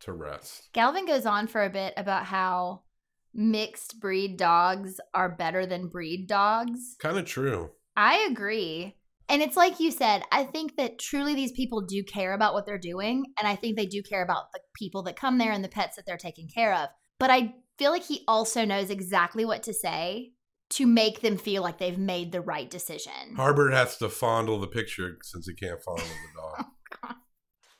[0.00, 0.68] to rest.
[0.72, 2.82] Galvin goes on for a bit about how
[3.34, 6.96] mixed breed dogs are better than breed dogs.
[6.98, 7.70] Kind of true.
[7.96, 8.96] I agree.
[9.28, 12.66] And it's like you said, I think that truly these people do care about what
[12.66, 13.24] they're doing.
[13.38, 15.96] And I think they do care about the people that come there and the pets
[15.96, 16.88] that they're taking care of.
[17.20, 20.32] But I feel like he also knows exactly what to say
[20.68, 23.34] to make them feel like they've made the right decision.
[23.38, 26.66] Harbert has to fondle the picture since he can't fondle the dog.
[27.04, 27.14] Oh,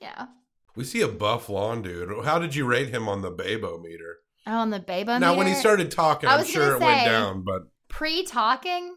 [0.01, 0.27] yeah.
[0.75, 2.25] we see a buff lawn dude.
[2.25, 4.21] How did you rate him on the Babo meter?
[4.47, 7.65] Oh, on the Babo now, when he started talking, I'm sure it went down, but
[7.89, 8.97] pre talking,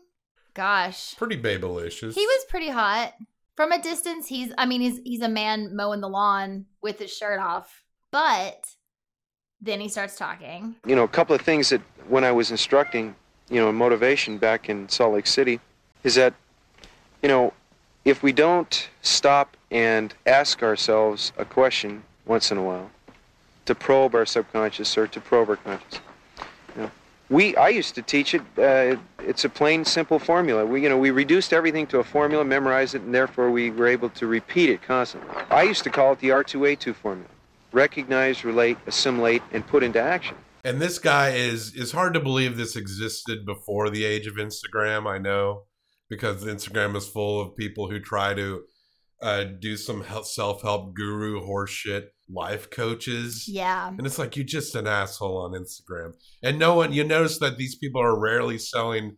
[0.54, 2.14] gosh, pretty Babelicious.
[2.14, 3.12] he was pretty hot.
[3.58, 7.12] From a distance, he's I mean, he's he's a man mowing the lawn with his
[7.12, 7.84] shirt off.
[8.10, 8.64] But
[9.64, 10.76] then he starts talking.
[10.86, 13.16] you know, a couple of things that when I was instructing,
[13.50, 15.60] you know, motivation back in Salt Lake City,
[16.04, 16.34] is that,
[17.22, 17.54] you know,
[18.04, 22.92] if we don't stop and ask ourselves a question once in a while,
[23.66, 26.02] to probe our subconscious or to probe our conscious,
[26.76, 26.92] you know,
[27.30, 28.42] we I used to teach it.
[28.58, 30.66] Uh, it's a plain, simple formula.
[30.66, 33.88] We, you know, we reduced everything to a formula, memorized it, and therefore we were
[33.88, 35.34] able to repeat it constantly.
[35.50, 37.30] I used to call it the R2A2 formula:
[37.74, 40.38] recognize, relate, assimilate, and put into action.
[40.64, 45.08] And this guy is is hard to believe this existed before the age of Instagram.
[45.08, 45.64] I know
[46.10, 48.64] because Instagram is full of people who try to
[49.22, 53.46] uh, do some self help guru horseshit, life coaches.
[53.48, 53.90] Yeah.
[53.90, 56.14] And it's like you're just an asshole on Instagram.
[56.42, 59.18] And no one you notice that these people are rarely selling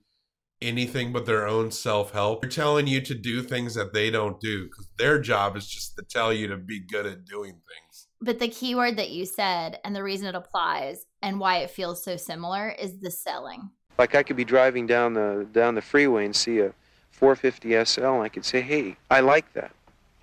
[0.62, 2.42] anything but their own self help.
[2.42, 5.96] They're telling you to do things that they don't do because their job is just
[5.98, 7.85] to tell you to be good at doing things.
[8.26, 12.04] But the keyword that you said and the reason it applies and why it feels
[12.04, 13.70] so similar is the selling.
[14.00, 16.74] Like I could be driving down the down the freeway and see a
[17.12, 19.72] 450 SL, and I could say, "Hey, I like that."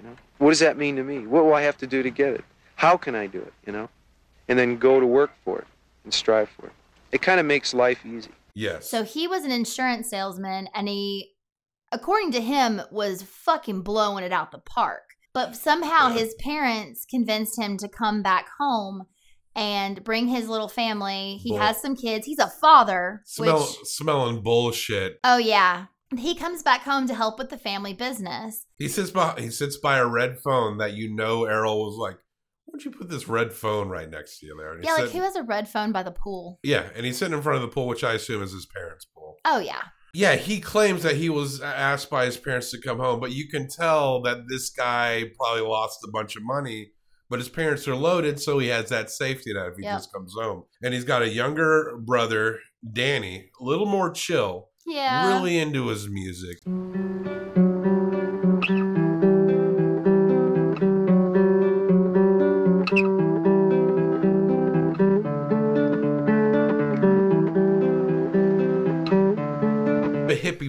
[0.00, 1.28] You know, what does that mean to me?
[1.28, 2.44] What will I have to do to get it?
[2.74, 3.54] How can I do it?
[3.64, 3.88] You know,
[4.48, 5.66] and then go to work for it
[6.02, 6.72] and strive for it.
[7.12, 8.32] It kind of makes life easy.
[8.54, 8.90] Yes.
[8.90, 11.34] So he was an insurance salesman and he,
[11.92, 15.02] according to him, was fucking blowing it out the park.
[15.34, 19.06] But somehow his parents convinced him to come back home
[19.54, 21.38] and bring his little family.
[21.42, 22.26] He Bull- has some kids.
[22.26, 25.18] He's a father, Smell, which, smelling bullshit.
[25.24, 25.86] oh, yeah.
[26.16, 28.66] He comes back home to help with the family business.
[28.76, 32.18] He sits by he sits by a red phone that you know Errol was like,
[32.66, 34.78] Why'd you put this red phone right next to you there?
[34.82, 36.58] Yeah, like sitting- who has a red phone by the pool?
[36.62, 39.06] Yeah, and he's sitting in front of the pool, which I assume is his parents'
[39.06, 39.36] pool.
[39.44, 39.82] Oh, yeah.
[40.14, 43.48] Yeah, he claims that he was asked by his parents to come home, but you
[43.48, 46.92] can tell that this guy probably lost a bunch of money.
[47.30, 49.96] But his parents are loaded, so he has that safety net if he Yep.
[49.96, 50.64] just comes home.
[50.82, 52.58] And he's got a younger brother,
[52.92, 55.28] Danny, a little more chill, Yeah.
[55.34, 56.58] really into his music.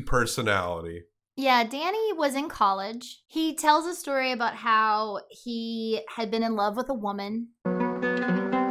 [0.04, 1.04] Personality.
[1.36, 3.24] Yeah, Danny was in college.
[3.28, 7.50] He tells a story about how he had been in love with a woman.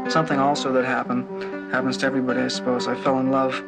[0.09, 2.87] Something also that happened happens to everybody, I suppose.
[2.87, 3.63] I fell in love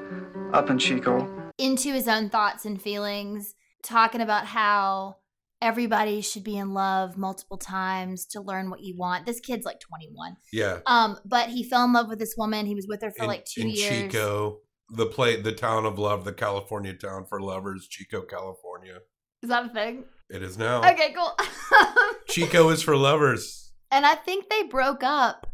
[0.53, 1.29] up in Chico.
[1.59, 5.17] into his own thoughts and feelings, talking about how
[5.63, 9.25] everybody should be in love multiple times to learn what you want.
[9.25, 10.37] This kid's like 21.
[10.53, 10.81] Yeah.
[10.87, 12.67] Um, but he fell in love with this woman.
[12.67, 14.13] He was with her for in, like two in years.
[14.13, 14.59] Chico,
[14.91, 18.99] the play, the town of love, the California town for lovers, Chico, California.
[19.43, 20.05] Is that a thing?
[20.31, 20.79] It is now.
[20.81, 21.37] Okay, cool.
[22.29, 23.73] Chico is for lovers.
[23.91, 25.47] and I think they broke up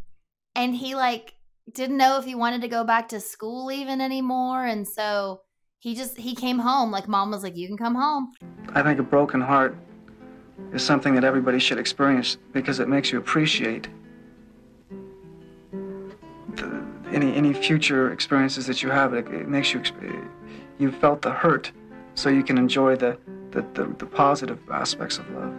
[0.54, 1.34] and he like
[1.72, 5.42] didn't know if he wanted to go back to school even anymore and so
[5.78, 8.32] he just he came home like mom was like you can come home
[8.74, 9.76] I think a broken heart
[10.72, 13.88] is something that everybody should experience because it makes you appreciate
[17.12, 19.14] any any future experiences that you have.
[19.14, 19.82] It, it makes you
[20.78, 21.72] you felt the hurt,
[22.14, 23.18] so you can enjoy the
[23.50, 25.52] the, the, the positive aspects of love.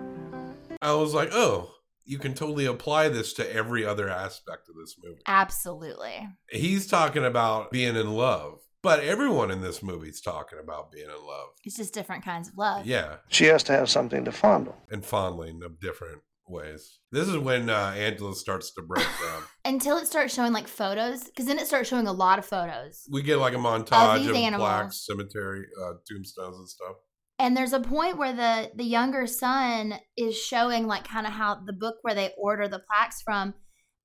[0.81, 1.71] I was like, oh,
[2.05, 5.21] you can totally apply this to every other aspect of this movie.
[5.27, 10.91] absolutely He's talking about being in love, but everyone in this movie is talking about
[10.91, 11.49] being in love.
[11.65, 14.75] it's just different kinds of love Yeah, She has to have something to fondle.
[14.89, 16.21] and fondling of different
[16.51, 16.99] ways.
[17.11, 19.43] This is when uh, Angela starts to break down.
[19.65, 23.07] until it starts showing like photos because then it starts showing a lot of photos
[23.09, 24.67] We get like a montage of, animals.
[24.67, 26.95] plaques, cemetery, uh, tombstones, and stuff.
[27.39, 31.55] and there's a point where the the younger son is showing like kind of how
[31.65, 33.53] the book where they order the plaques from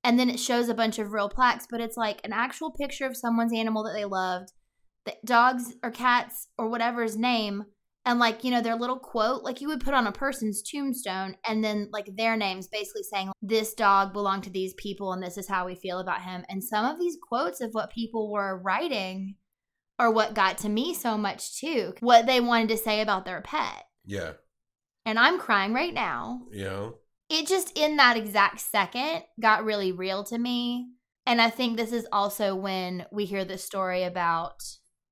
[0.03, 3.05] and then it shows a bunch of real plaques but it's like an actual picture
[3.05, 4.49] of someone's animal that they loved
[5.05, 7.63] the dogs or cats or whatever's name
[8.07, 11.35] and like you know their little quote like you would put on a person's tombstone
[11.45, 15.37] and then like their names basically saying this dog belonged to these people and this
[15.37, 18.59] is how we feel about him and some of these quotes of what people were
[18.63, 19.35] writing
[19.99, 23.41] are what got to me so much too what they wanted to say about their
[23.41, 24.33] pet Yeah.
[25.05, 26.41] and I'm crying right now.
[26.51, 26.89] yeah?
[27.29, 30.87] It just in that exact second got really real to me.
[31.25, 34.63] And I think this is also when we hear the story about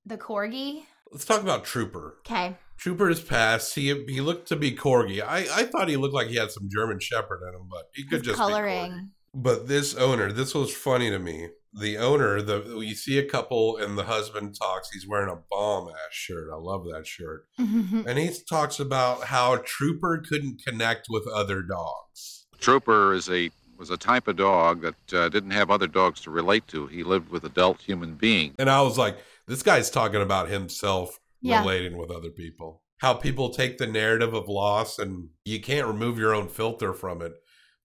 [0.05, 0.83] the corgi.
[1.11, 2.19] Let's talk about Trooper.
[2.19, 2.55] Okay.
[2.77, 3.75] Trooper is passed.
[3.75, 5.21] He he looked to be corgi.
[5.21, 8.03] I, I thought he looked like he had some German Shepherd in him, but he
[8.03, 8.49] could just be corgi.
[8.49, 9.11] coloring.
[9.33, 11.49] But this owner, this was funny to me.
[11.77, 14.89] The owner, the you see a couple and the husband talks.
[14.91, 16.49] He's wearing a bomb ass shirt.
[16.51, 17.47] I love that shirt.
[17.57, 22.47] and he talks about how Trooper couldn't connect with other dogs.
[22.61, 26.31] Trooper is a was a type of dog that uh, didn't have other dogs to
[26.31, 26.87] relate to.
[26.87, 28.55] He lived with adult human beings.
[28.57, 29.17] And I was like,
[29.47, 31.61] this guy's talking about himself Yeah.
[31.61, 32.81] relating with other people.
[32.99, 37.21] How people take the narrative of loss and you can't remove your own filter from
[37.21, 37.33] it.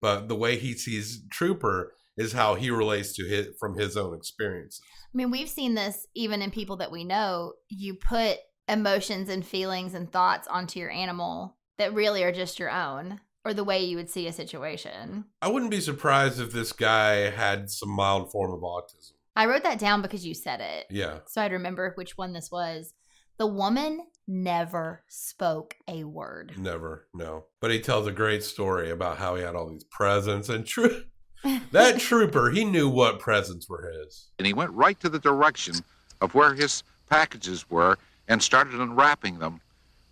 [0.00, 4.14] But the way he sees Trooper is how he relates to his from his own
[4.14, 4.80] experiences.
[5.12, 7.54] I mean, we've seen this even in people that we know.
[7.68, 8.38] You put
[8.68, 13.54] emotions and feelings and thoughts onto your animal that really are just your own or
[13.54, 15.24] the way you would see a situation.
[15.42, 19.12] I wouldn't be surprised if this guy had some mild form of autism.
[19.34, 20.86] I wrote that down because you said it.
[20.90, 21.20] Yeah.
[21.26, 22.92] So I'd remember which one this was.
[23.40, 26.52] The woman never spoke a word.
[26.58, 27.46] Never, no.
[27.62, 31.04] But he tells a great story about how he had all these presents and true
[31.72, 34.28] that trooper, he knew what presents were his.
[34.38, 35.76] And he went right to the direction
[36.20, 37.96] of where his packages were
[38.28, 39.62] and started unwrapping them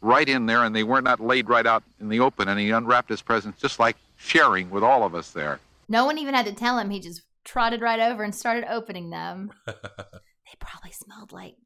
[0.01, 2.49] right in there, and they were not laid right out in the open.
[2.49, 5.61] And he unwrapped his presents just like sharing with all of us there.
[5.87, 6.89] No one even had to tell him.
[6.89, 9.53] He just trotted right over and started opening them.
[9.67, 11.57] they probably smelled like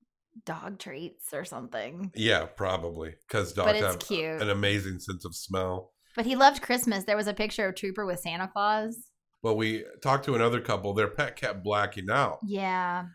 [0.44, 2.10] dog treats or something.
[2.14, 4.40] Yeah, probably because dogs have cute.
[4.42, 5.92] an amazing sense of smell.
[6.16, 7.04] But he loved Christmas.
[7.04, 8.96] There was a picture of Trooper with Santa Claus.
[9.42, 10.92] Well, we talked to another couple.
[10.94, 13.06] Their pet kept blacking out, Yeah.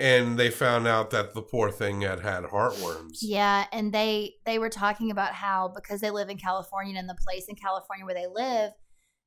[0.00, 3.18] and they found out that the poor thing had had heartworms.
[3.22, 7.16] Yeah, and they they were talking about how because they live in California and the
[7.28, 8.72] place in California where they live,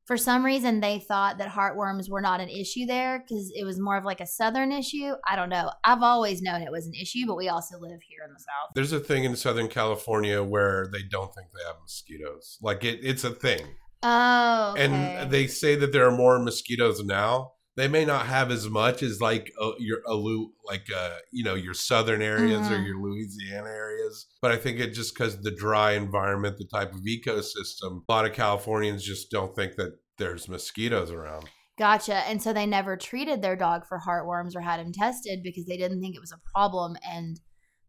[0.09, 3.79] for some reason they thought that heartworms were not an issue there because it was
[3.79, 5.13] more of like a southern issue.
[5.27, 5.69] I don't know.
[5.83, 8.71] I've always known it was an issue, but we also live here in the south.
[8.73, 12.57] There's a thing in Southern California where they don't think they have mosquitoes.
[12.59, 13.61] Like it, it's a thing.
[14.01, 14.83] Oh, okay.
[14.83, 17.51] and they say that there are more mosquitoes now.
[17.79, 21.53] They may not have as much as like uh, your Alu, like uh, you know
[21.55, 22.85] your southern areas or Mhm.
[22.85, 26.99] your Louisiana areas, but I think it just because the dry environment, the type of
[27.05, 31.45] ecosystem, a lot of Californians just don't think that there's mosquitoes around.
[31.77, 32.15] Gotcha.
[32.15, 35.77] And so they never treated their dog for heartworms or had him tested because they
[35.77, 36.97] didn't think it was a problem.
[37.09, 37.39] And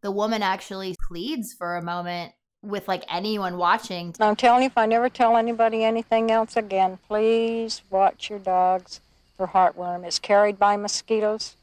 [0.01, 2.31] the woman actually pleads for a moment
[2.61, 4.15] with like anyone watching.
[4.21, 9.01] I'm telling you, if I never tell anybody anything else again, please watch your dogs
[9.41, 10.07] for heartworm.
[10.07, 11.55] is carried by mosquitoes,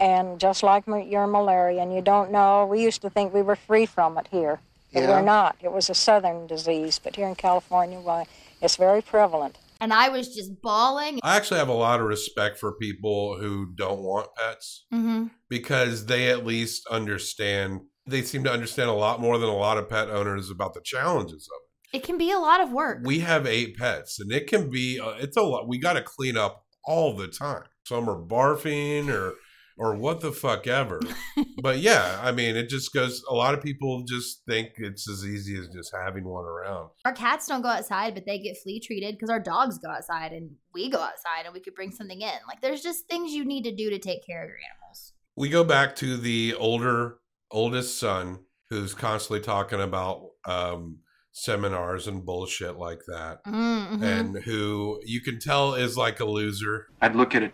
[0.00, 2.64] and just like your malaria, and you don't know.
[2.66, 4.60] We used to think we were free from it here,
[4.92, 5.08] but Yeah.
[5.10, 5.56] we're not.
[5.60, 8.26] It was a southern disease, but here in California, why,
[8.62, 9.58] it's very prevalent.
[9.80, 11.18] And I was just bawling.
[11.22, 15.26] I actually have a lot of respect for people who don't want pets Mm-hmm.
[15.50, 17.80] because they at least understand.
[18.06, 20.80] They seem to understand a lot more than a lot of pet owners about the
[20.82, 21.56] challenges of
[21.92, 21.96] it.
[21.98, 23.00] It can be a lot of work.
[23.04, 26.02] we have eight pets and it can be uh, it's a lot we got to
[26.02, 29.34] clean up all the time some are barfing or
[29.78, 31.00] or what the fuck ever
[31.62, 35.24] but yeah i mean it just goes a lot of people just think it's as
[35.24, 38.80] easy as just having one around Our cats don't go outside, but they get flea
[38.80, 42.20] treated because our dogs go outside and we go outside and we could bring something
[42.20, 42.38] in.
[42.46, 45.12] Like there's just things you need to do to take care of your animals.
[45.36, 47.18] we go back to the older
[47.50, 50.98] oldest son who's constantly talking about um
[51.32, 54.02] seminars and bullshit like that Mm-hmm.
[54.02, 57.52] and who you can tell is like a loser I'd look at a,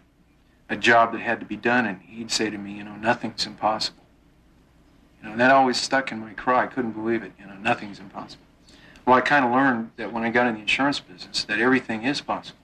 [0.69, 3.47] a job that had to be done, and he'd say to me, you know, nothing's
[3.47, 4.05] impossible.
[5.23, 6.61] You know, that always stuck in my craw.
[6.61, 7.33] I couldn't believe it.
[7.41, 8.45] You know, nothing's impossible.
[9.07, 12.03] Well, I kind of learned that when I got in the insurance business, that everything
[12.05, 12.59] is possible.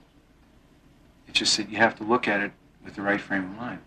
[1.27, 2.51] It's just that you have to look at it
[2.83, 3.79] with the right frame of mind,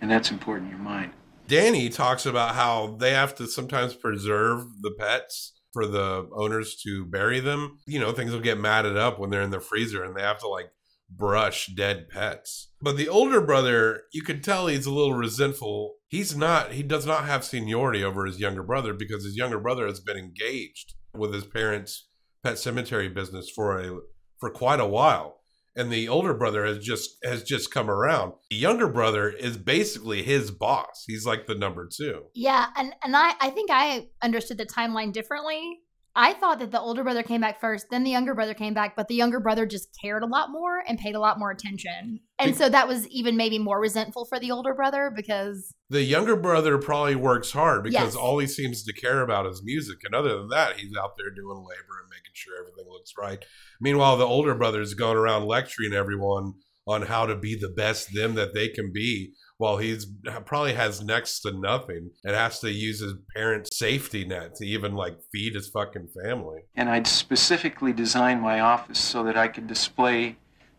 [0.00, 1.10] and that's important in your mind.
[1.48, 7.04] Danny talks about how they have to sometimes preserve the pets for the owners to
[7.04, 7.78] bury them.
[7.86, 10.38] You know, things will get matted up when they're in the freezer and they have
[10.38, 10.70] to like
[11.10, 12.72] brush dead pets.
[12.80, 15.94] But the older brother, you can tell he's a little resentful.
[16.08, 19.86] He's not, he does not have seniority over his younger brother because his younger brother
[19.86, 22.08] has been engaged with his parents'
[22.42, 23.98] pet cemetery business for a
[24.38, 25.37] for quite a while
[25.78, 28.32] and the older brother has just has just come around.
[28.50, 31.04] The younger brother is basically his boss.
[31.06, 32.24] He's like the number two.
[32.34, 35.78] Yeah, and and I I think I understood the timeline differently.
[36.20, 38.96] I thought that the older brother came back first, then the younger brother came back,
[38.96, 42.18] but the younger brother just cared a lot more and paid a lot more attention.
[42.40, 46.34] And so that was even maybe more resentful for the older brother because The younger
[46.34, 48.16] brother probably works hard because Yes.
[48.16, 49.98] all he seems to care about is music.
[50.04, 53.44] And other than that, he's out there doing labor and making sure everything looks right.
[53.80, 56.54] Meanwhile, the older brother's going around lecturing everyone
[56.84, 60.06] on how to be the best them that they can be while he's
[60.46, 64.94] probably has next to nothing and has to use his parents' safety net to even
[64.94, 66.60] like feed his fucking family.
[66.76, 70.36] And I'd specifically designed my office so that I could display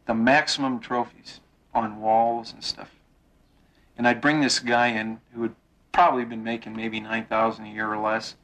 [0.07, 1.41] the maximum trophies
[1.73, 2.89] on walls and stuff.
[3.97, 5.55] And I'd bring this guy in who had
[5.91, 8.35] probably been making maybe 9000 a year or less.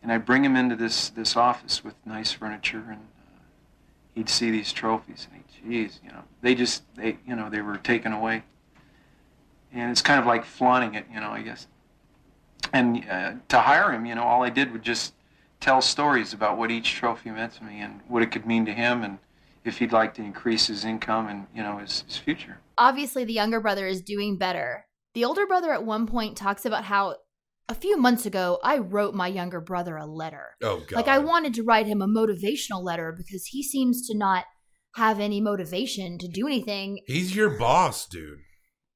[0.00, 3.40] And I'd bring him into this, this office with nice furniture and uh,
[4.14, 7.60] he'd see these trophies and he'd, geez, you know, they just, they, you know, they
[7.60, 8.44] were taken away.
[9.72, 11.66] And it's kind of like flaunting it, you know, I guess.
[12.72, 15.14] And uh, to hire him, you know, all I did was just
[15.60, 18.72] tell stories about what each trophy meant to me and what it could mean to
[18.72, 19.18] him and
[19.64, 22.58] if he'd like to increase his income and, you know, his, his future.
[22.78, 24.86] obviously the younger brother is doing better.
[25.14, 27.16] The older brother at one point talks about how
[27.68, 30.56] a few months ago I wrote my younger brother a letter.
[30.62, 30.96] Oh god.
[30.96, 34.44] Like I wanted to write him a motivational letter because he seems to not
[34.96, 37.00] have any motivation to do anything.
[37.06, 38.40] He's your boss, dude.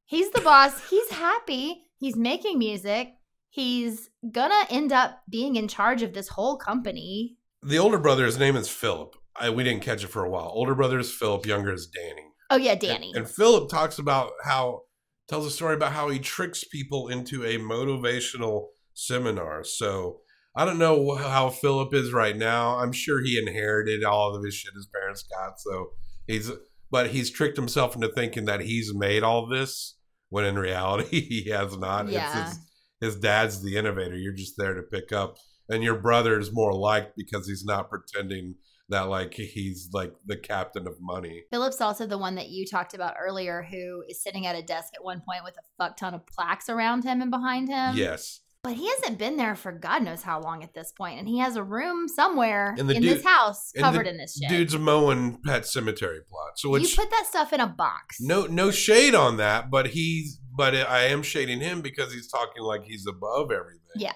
[0.06, 0.90] He's the boss.
[0.90, 1.84] He's happy.
[1.98, 3.14] He's making music.
[3.48, 7.36] He's gonna end up being in charge of this whole company.
[7.62, 9.16] The older brother, his name is Philip.
[9.36, 10.50] I, we didn't catch it for a while.
[10.52, 12.26] Older brother is Philip, younger is Danny.
[12.50, 13.12] Oh yeah, Danny.
[13.14, 14.82] And Philip talks about how
[15.28, 19.64] tells a story about how he tricks people into a motivational seminar.
[19.64, 20.20] So
[20.54, 22.78] I don't know how Philip is right now.
[22.78, 25.58] I'm sure he inherited all of his shit his parents got.
[25.58, 25.90] So
[26.26, 26.50] he's
[26.94, 29.96] but he's tricked himself into thinking that he's made all this
[30.28, 32.08] when in reality he has not.
[32.08, 32.42] Yeah.
[32.42, 32.58] It's his,
[33.00, 34.16] his dad's the innovator.
[34.16, 35.34] You're just there to pick up.
[35.68, 38.54] And your brother's more liked because he's not pretending
[38.90, 41.42] that like he's like the captain of money.
[41.50, 44.92] Philip's also the one that you talked about earlier, who is sitting at a desk
[44.94, 47.96] at one point with a fuck ton of plaques around him and behind him.
[47.96, 48.38] yes.
[48.64, 51.38] But he hasn't been there for God knows how long at this point, and he
[51.38, 54.48] has a room somewhere in dude- this house covered in this shit.
[54.48, 56.58] Dude's mowing pet cemetery plot.
[56.58, 58.16] So you put that stuff in a box.
[58.20, 62.62] no no shade on that, but he's but I am shading him because he's talking
[62.62, 63.80] like he's above everything.
[63.96, 64.12] Yeah.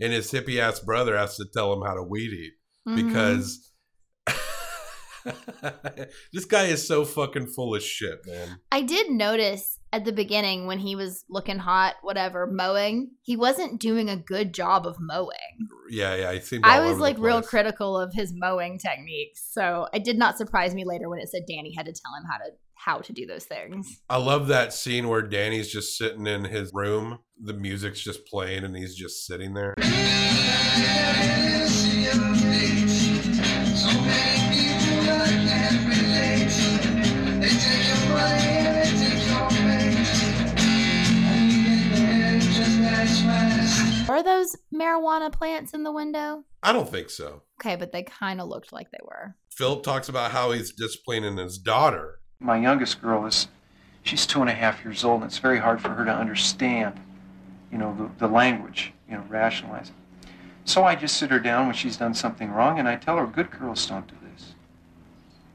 [0.00, 2.52] And his hippie ass brother has to tell him how to weed eat
[2.88, 2.96] Mhm.
[3.06, 3.70] because
[6.32, 8.60] this guy is so fucking full of shit, man.
[8.72, 13.80] I did notice at the beginning when he was looking hot, whatever, mowing, he wasn't
[13.80, 15.68] doing a good job of mowing.
[15.88, 16.32] Yeah, yeah.
[16.32, 16.64] He seemed.
[16.64, 19.44] I was like real critical of his mowing techniques.
[19.50, 22.24] So it did not surprise me later when it said Danny had to tell him
[22.30, 24.00] how to how to do those things.
[24.08, 27.18] I love that scene where Danny's just sitting in his room.
[27.42, 29.74] The music's just playing, and he's just sitting there.
[44.20, 46.44] Are those marijuana plants in the window?
[46.62, 47.40] I don't think so.
[47.58, 49.34] Okay, but they kind of looked like they were.
[49.48, 52.20] Philip talks about how he's disciplining his daughter.
[52.38, 53.48] My youngest girl is,
[54.02, 57.00] she's two and a half years old, and it's very hard for her to understand,
[57.72, 60.28] you know, the, the language, you know, rationalize it.
[60.66, 63.26] So I just sit her down when she's done something wrong, and I tell her,
[63.26, 64.54] good girls don't do this.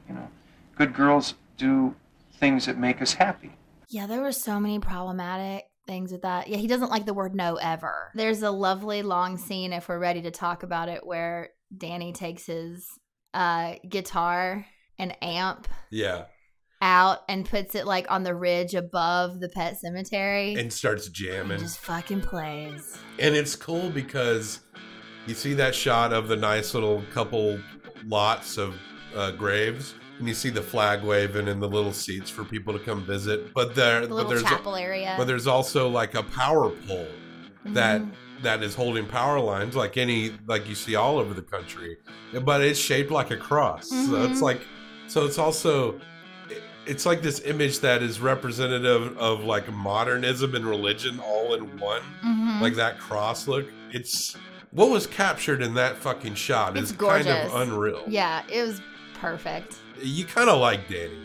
[0.08, 0.28] You know,
[0.74, 1.94] good girls do
[2.32, 3.52] things that make us happy.
[3.88, 6.48] Yeah, there were so many problematic things with that.
[6.48, 8.10] Yeah, he doesn't like the word no ever.
[8.14, 12.46] There's a lovely long scene, if we're ready to talk about it, where Danny takes
[12.46, 12.88] his
[13.34, 14.66] uh, guitar
[14.98, 16.24] and amp Yeah.
[16.80, 20.54] out and puts it like on the ridge above the pet cemetery.
[20.54, 21.58] And starts jamming.
[21.58, 22.98] just fucking plays.
[23.18, 24.60] And it's cool because
[25.26, 27.58] you see that shot of the nice little couple
[28.04, 28.74] lots of
[29.14, 32.78] uh, graves, and you see the flag waving and the little seats for people to
[32.78, 33.52] come visit.
[33.54, 35.14] But there, The but there's chapel area.
[35.18, 37.08] But there's also like a power pole
[37.66, 38.10] that Mhm.
[38.42, 41.96] that is holding power lines, like any like you see all over the country.
[42.44, 44.42] But it's shaped like a cross, so it's Mhm.
[44.42, 44.60] like,
[45.08, 46.00] so it's also.
[46.86, 52.00] It's like this image that is representative of like modernism and religion all in one
[52.24, 52.60] Mhm.
[52.60, 53.66] like that cross look.
[53.90, 54.36] It's
[54.70, 58.04] what was captured in that fucking shot It's is kind of unreal.
[58.06, 58.80] Yeah, it was
[59.16, 59.76] perfect.
[60.00, 61.18] You kind of like Danny.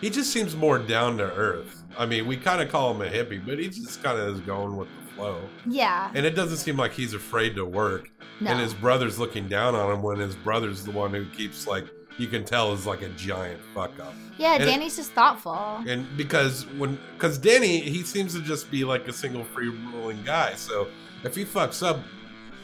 [0.00, 1.82] He just seems more down to earth.
[1.98, 4.40] I mean, we kind of call him a hippie, but he just kind of is
[4.40, 5.40] going with the flow.
[5.66, 6.10] Yeah.
[6.14, 8.08] And it doesn't seem like he's afraid to work.
[8.40, 8.52] No.
[8.52, 11.84] And his brother's looking down on him when his brother's the one who keeps like
[12.18, 14.14] you can tell is like a giant fuck up.
[14.36, 15.82] Yeah, And- Danny's just thoughtful.
[15.88, 20.22] and because when because Danny he seems to just be like a single free rolling
[20.22, 20.54] guy.
[20.54, 20.86] So
[21.24, 21.98] if he fucks up,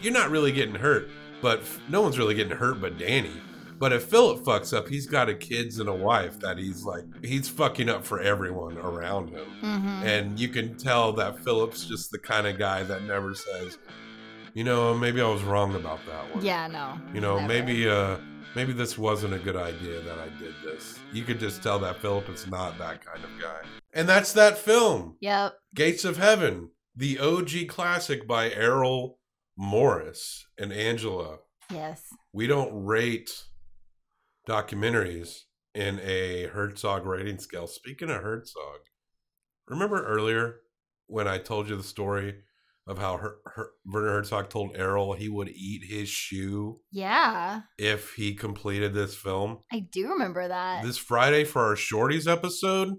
[0.00, 1.08] you're not really getting hurt.
[1.42, 3.32] but f- no one's really getting hurt but Danny.
[3.78, 7.04] But if Philip fucks up, he's got a kids and a wife that he's like
[7.24, 9.46] he's fucking up for everyone around him.
[9.62, 10.04] Mhm.
[10.04, 13.78] And you can tell that Philip's just the kind of guy that never says,
[14.54, 16.44] you know, maybe I was wrong about that one.
[16.44, 16.98] Yeah, no.
[17.12, 17.48] You know, never.
[17.48, 18.16] maybe uh
[18.54, 20.98] maybe this wasn't a good idea that I did this.
[21.12, 23.62] You could just tell that Philip is not that kind of guy.
[23.92, 25.16] And that's that film.
[25.20, 25.54] Yep.
[25.74, 29.18] Gates of Heaven, the OG classic by Errol
[29.56, 31.38] Morris and Angela.
[31.72, 32.02] Yes.
[32.32, 33.30] We don't rate
[34.46, 35.40] documentaries
[35.74, 37.66] in a Herzog rating scale.
[37.66, 38.80] Speaking of Herzog,
[39.68, 40.60] remember earlier
[41.06, 42.42] when I told you the story
[42.86, 47.62] of how Her- Her- Werner Herzog told Errol he would eat his shoe Yeah.
[47.78, 49.60] if he completed this film?
[49.72, 50.84] I do remember that.
[50.84, 52.90] This Friday for our Shorties episode,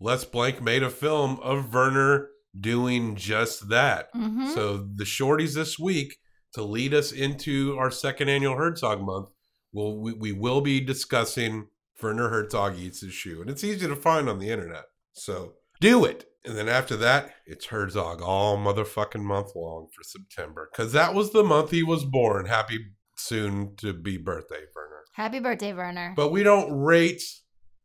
[0.00, 2.28] Les Blank made a film of Werner
[2.58, 4.12] doing just that.
[4.14, 4.52] Mhm.
[4.54, 6.16] So the Shorties this week
[6.52, 9.30] to lead us into our second annual Herzog month,
[9.72, 11.68] will we, we will be discussing
[12.02, 14.84] Werner Herzog eats his shoe, and it's easy to find on the internet.
[15.12, 16.26] So do it.
[16.44, 20.70] And then after that, it's Herzog all motherfucking month long for September.
[20.72, 22.46] Because that was the month he was born.
[22.46, 22.78] Happy
[23.16, 25.02] soon to be birthday, Werner.
[25.12, 26.14] Happy birthday, Werner.
[26.16, 27.22] But we don't rate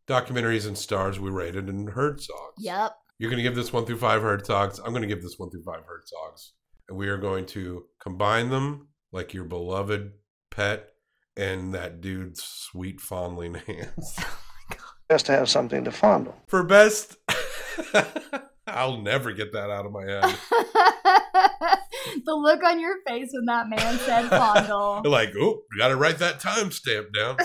[0.07, 1.19] documentaries and stars.
[1.19, 2.53] We rate it in Herzogs.
[2.59, 2.93] Yep.
[3.17, 4.79] You're going to give this one through five Herzogs.
[4.79, 6.51] I'm going to give this one through five Herzogs.
[6.87, 10.11] And we are going to combine them like your beloved
[10.49, 10.91] pet
[11.37, 14.17] and that dude's sweet fondling hands.
[14.71, 14.77] Oh
[15.11, 16.35] Just to have something to fondle.
[16.47, 17.17] For best,
[18.67, 20.35] I'll never get that out of my head.
[22.25, 25.03] the look on your face when that man said fondle.
[25.05, 27.37] like, oh, you got to write that timestamp down.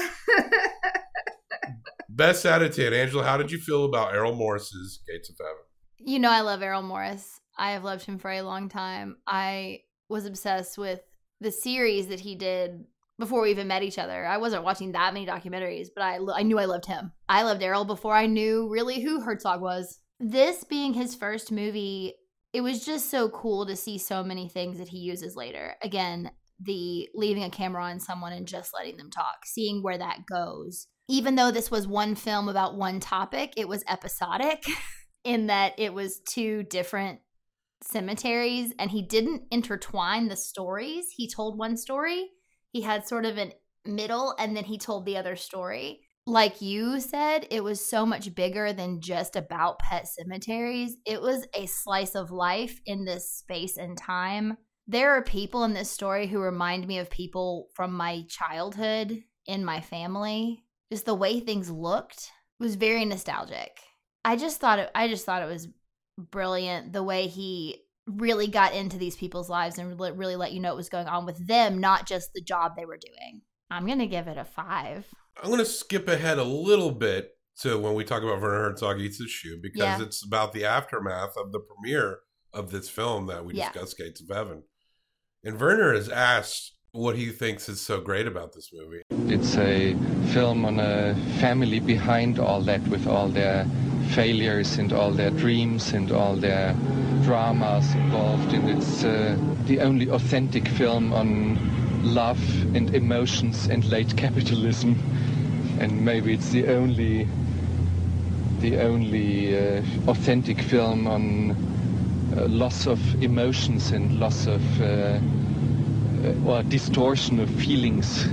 [2.08, 3.24] Best attitude, Angela.
[3.24, 5.62] How did you feel about Errol Morris's Gates of Heaven?
[5.98, 7.40] You know, I love Errol Morris.
[7.58, 9.16] I have loved him for a long time.
[9.26, 11.00] I was obsessed with
[11.40, 12.84] the series that he did
[13.20, 14.26] before we even met each other.
[14.26, 17.12] I wasn't watching that many documentaries, but I, I knew I loved him.
[17.28, 20.00] I loved Errol before I knew really who Herzog was.
[20.18, 22.14] This being his first movie,
[22.52, 25.76] it was just so cool to see so many things that he uses later.
[25.82, 30.26] Again, the leaving a camera on someone and just letting them talk, seeing where that
[30.28, 30.88] goes.
[31.08, 34.64] Even though this was one film about one topic, it was episodic
[35.24, 37.20] in that it was two different
[37.82, 41.06] cemeteries and he didn't intertwine the stories.
[41.16, 42.30] He told one story,
[42.72, 43.52] he had sort of a
[43.84, 46.00] middle, and then he told the other story.
[46.26, 50.96] Like you said, it was so much bigger than just about pet cemeteries.
[51.06, 54.56] It was a slice of life in this space and time.
[54.86, 59.64] There are people in this story who remind me of people from my childhood in
[59.64, 60.64] my family.
[60.92, 63.78] Just the way things looked was very nostalgic.
[64.24, 65.68] I just thought it I just thought it was
[66.18, 67.82] brilliant the way he
[68.16, 71.06] really got into these people's lives and really, really let you know what was going
[71.06, 73.42] on with them, not just the job they were doing.
[73.70, 75.06] I'm going to give it a 5.
[75.42, 77.30] I'm going to skip ahead a little bit
[77.60, 80.02] to when we talk about Werner Herzog eats his shoe because Yeah.
[80.02, 82.20] it's about the aftermath of the premiere
[82.52, 83.70] of this film that we Yeah.
[83.70, 84.64] discussed, Gates of Heaven.
[85.44, 89.02] And Werner is asked what he thinks is so great about this movie.
[89.32, 89.94] It's a
[90.32, 93.64] film on a family behind all that, with all their
[94.14, 96.74] failures and all their dreams and all their
[97.22, 98.52] dramas involved.
[98.52, 101.58] And it's uh, the only authentic film on
[102.02, 102.40] love
[102.74, 104.96] and emotions and late capitalism.
[105.78, 107.28] And maybe it's the only,
[108.60, 111.50] the only uh, authentic film on
[112.36, 115.18] uh, loss of emotions and loss of uh,
[116.22, 118.24] uh, or distortion of feelings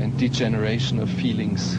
[0.00, 1.78] and degeneration of feelings.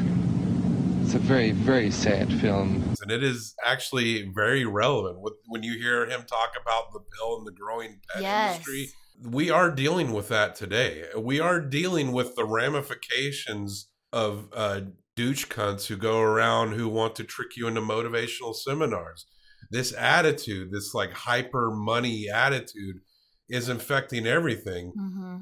[1.14, 2.96] It's a very, very sad film.
[3.04, 7.46] And it is actually very relevant when you hear him talk about the pill and
[7.46, 8.56] the growing pet Yes.
[8.56, 8.90] industry.
[9.22, 11.06] We are dealing with that today.
[11.16, 14.82] We are dealing with the ramifications of uh,
[15.16, 19.28] douche cunts who go around who want to trick you into motivational seminars.
[19.70, 23.02] This attitude, this like hyper money attitude,
[23.48, 24.94] is infecting everything.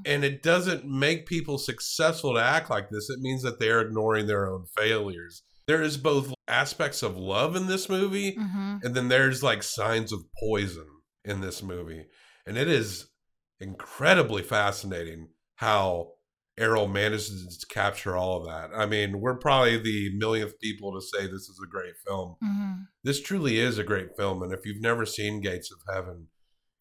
[0.06, 3.10] And it doesn't make people successful to act like this.
[3.10, 5.44] It means that they're ignoring their own failures.
[5.68, 8.84] There is both aspects of love in this movie, Mhm.
[8.84, 10.88] and then there's like signs of poison
[11.24, 12.06] in this movie.
[12.46, 13.10] And it is
[13.60, 16.14] incredibly fascinating how
[16.58, 18.76] Errol manages to capture all of that.
[18.76, 22.36] I mean, we're probably the millionth people to say this is a great film.
[22.44, 22.88] Mhm.
[23.04, 24.44] This truly is a great film.
[24.44, 26.28] And if you've never seen Gates of Heaven,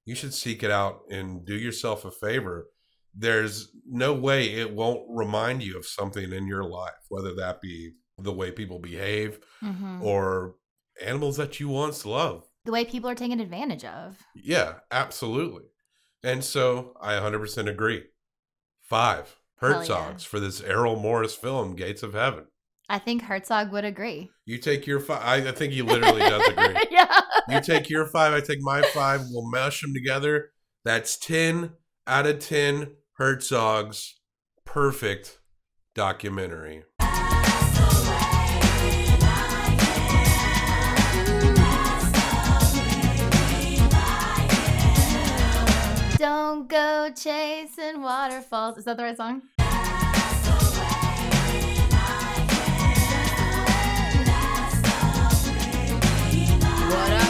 [0.05, 2.69] you should seek it out and do yourself a favor.
[3.15, 7.93] There's no way it won't remind you of something in your life, whether that be
[8.23, 10.03] the way people behave Mhm.
[10.03, 10.57] or
[11.03, 12.47] animals that you once loved.
[12.65, 14.19] The way people are taken advantage of.
[14.35, 15.65] Yeah, absolutely.
[16.23, 18.05] And so I 100% agree.
[18.83, 22.47] Five Herzogs for this Errol Morris film, Gates of Heaven.
[22.89, 24.31] I think Herzog would agree.
[24.47, 25.23] You take your five.
[25.23, 26.75] I, I think he literally does agree.
[26.91, 27.21] yeah.
[27.49, 28.33] You take your five.
[28.33, 29.21] I take my five.
[29.31, 30.51] We'll mash them together.
[30.85, 31.71] That's 10
[32.07, 34.15] out of 10 Herzogs.
[34.65, 35.39] Perfect
[35.95, 36.85] documentary.
[46.21, 48.77] Don't go chasing waterfalls.
[48.77, 49.41] Is that the right song?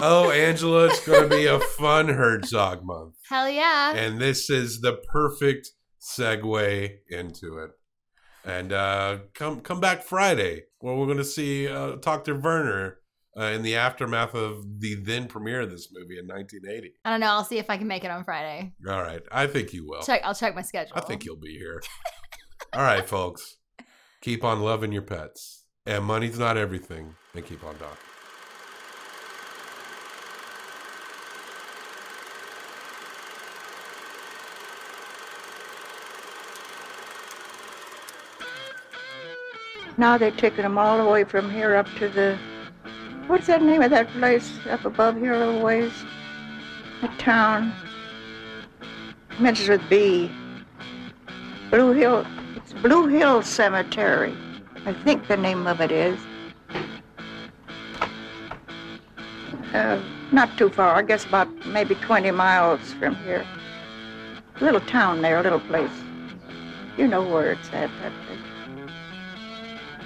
[0.02, 3.14] Oh, Angela, it's going to be a fun Herzog month.
[3.28, 3.94] Hell yeah.
[3.94, 7.70] And this is the perfect segue into it.
[8.44, 12.34] And uh, come come back Friday, where we're going to see uh, Dr.
[12.40, 12.99] Werner
[13.40, 16.92] uh, in the aftermath of the then premiere of this movie in 1980.
[17.04, 17.28] I don't know.
[17.28, 18.72] I'll see if I can make it on Friday.
[18.86, 20.02] All right, I think you will.
[20.02, 20.20] Check.
[20.24, 20.92] I'll check my schedule.
[20.96, 21.82] I think you'll be here.
[22.74, 23.56] All right, folks,
[24.20, 27.96] keep on loving your pets, and money's not everything, and keep on talking.
[39.96, 42.38] Now they're taking them all the way from here up to the.
[43.30, 45.92] What's that name of that place up above here a little ways?
[47.02, 47.72] A town.
[49.38, 50.28] Mentions with B.
[51.70, 52.26] Blue Hill.
[52.56, 54.36] It's Blue Hill Cemetery.
[54.84, 56.18] I think the name of it is.
[59.72, 60.02] Uh,
[60.32, 60.96] not too far.
[60.96, 63.46] I guess about maybe 20 miles from here.
[64.60, 66.02] A little town there, a little place.
[66.96, 67.90] You know where it's at.
[68.02, 68.12] That.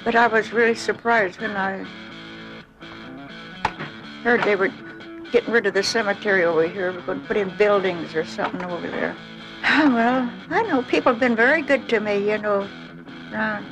[0.05, 1.87] But I was really surprised when I
[4.25, 4.73] heard they were
[5.31, 6.91] getting rid of the cemetery over here.
[6.93, 9.15] We're going to put in buildings or something over there.
[9.67, 12.67] Oh, well, I know people have been very good to me, you know.
[13.31, 13.65] Ron.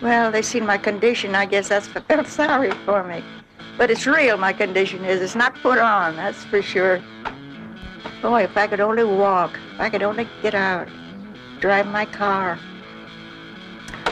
[0.00, 1.34] Well, they seen my condition.
[1.34, 3.22] I guess that's what felt sorry for me.
[3.76, 5.20] But it's real, my condition is.
[5.20, 7.02] It's not put on, that's for sure.
[8.22, 10.88] Boy, if I could only walk, if I could only get out,
[11.60, 12.58] drive my car.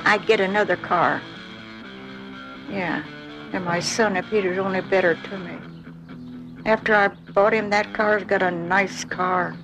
[0.05, 1.23] I'd get another car.
[2.69, 3.03] Yeah.
[3.55, 5.57] And my son, if he'd only better to me.
[6.67, 9.57] After I bought him that car, he's got a nice car.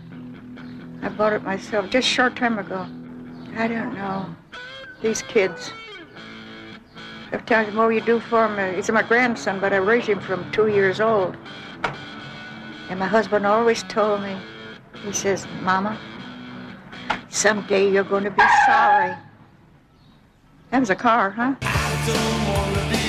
[1.03, 2.87] I bought it myself just a short time ago.
[3.57, 4.33] I don't know.
[5.03, 5.73] These kids.
[7.33, 10.49] Sometimes the more you do for him, he's my grandson, but I raised him from
[10.53, 11.37] two years old.
[12.91, 14.37] And my husband always told me,
[15.03, 15.99] he says, Mama,
[17.29, 19.17] someday you're going to be sorry.
[20.71, 23.00] That was a car, huh?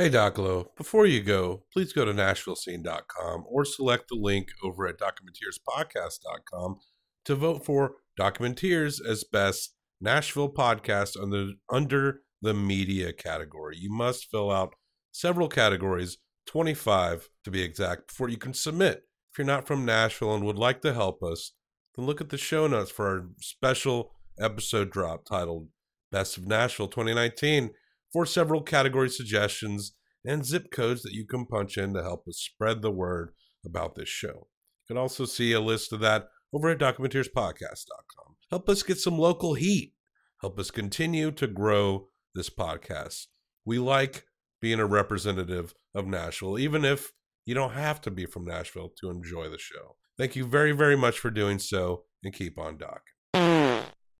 [0.00, 4.96] Hey, Doclo, before you go, please go to NashvilleScene.com or select the link over at
[4.98, 6.80] DocumenteersPodcast.com
[7.26, 13.78] to vote for Documenteers as Best Nashville Podcast under, under the Media category.
[13.78, 14.74] You must fill out
[15.10, 19.04] several categories, 25 to be exact, before you can submit.
[19.32, 21.52] If you're not from Nashville and would like to help us,
[21.96, 25.68] then look at the show notes for our special episode drop titled
[26.12, 27.70] Best of Nashville 2019
[28.12, 29.92] for several category suggestions
[30.26, 33.30] and zip codes that you can punch in to help us spread the word
[33.64, 34.28] about this show.
[34.28, 38.36] You can also see a list of that over at documenteerspodcast.com.
[38.50, 39.94] Help us get some local heat.
[40.40, 43.26] Help us continue to grow this podcast.
[43.64, 44.24] We like
[44.60, 47.12] being a representative of Nashville, even if
[47.44, 49.96] you don't have to be from Nashville to enjoy the show.
[50.18, 53.19] Thank you very, very much for doing so, and keep on docking.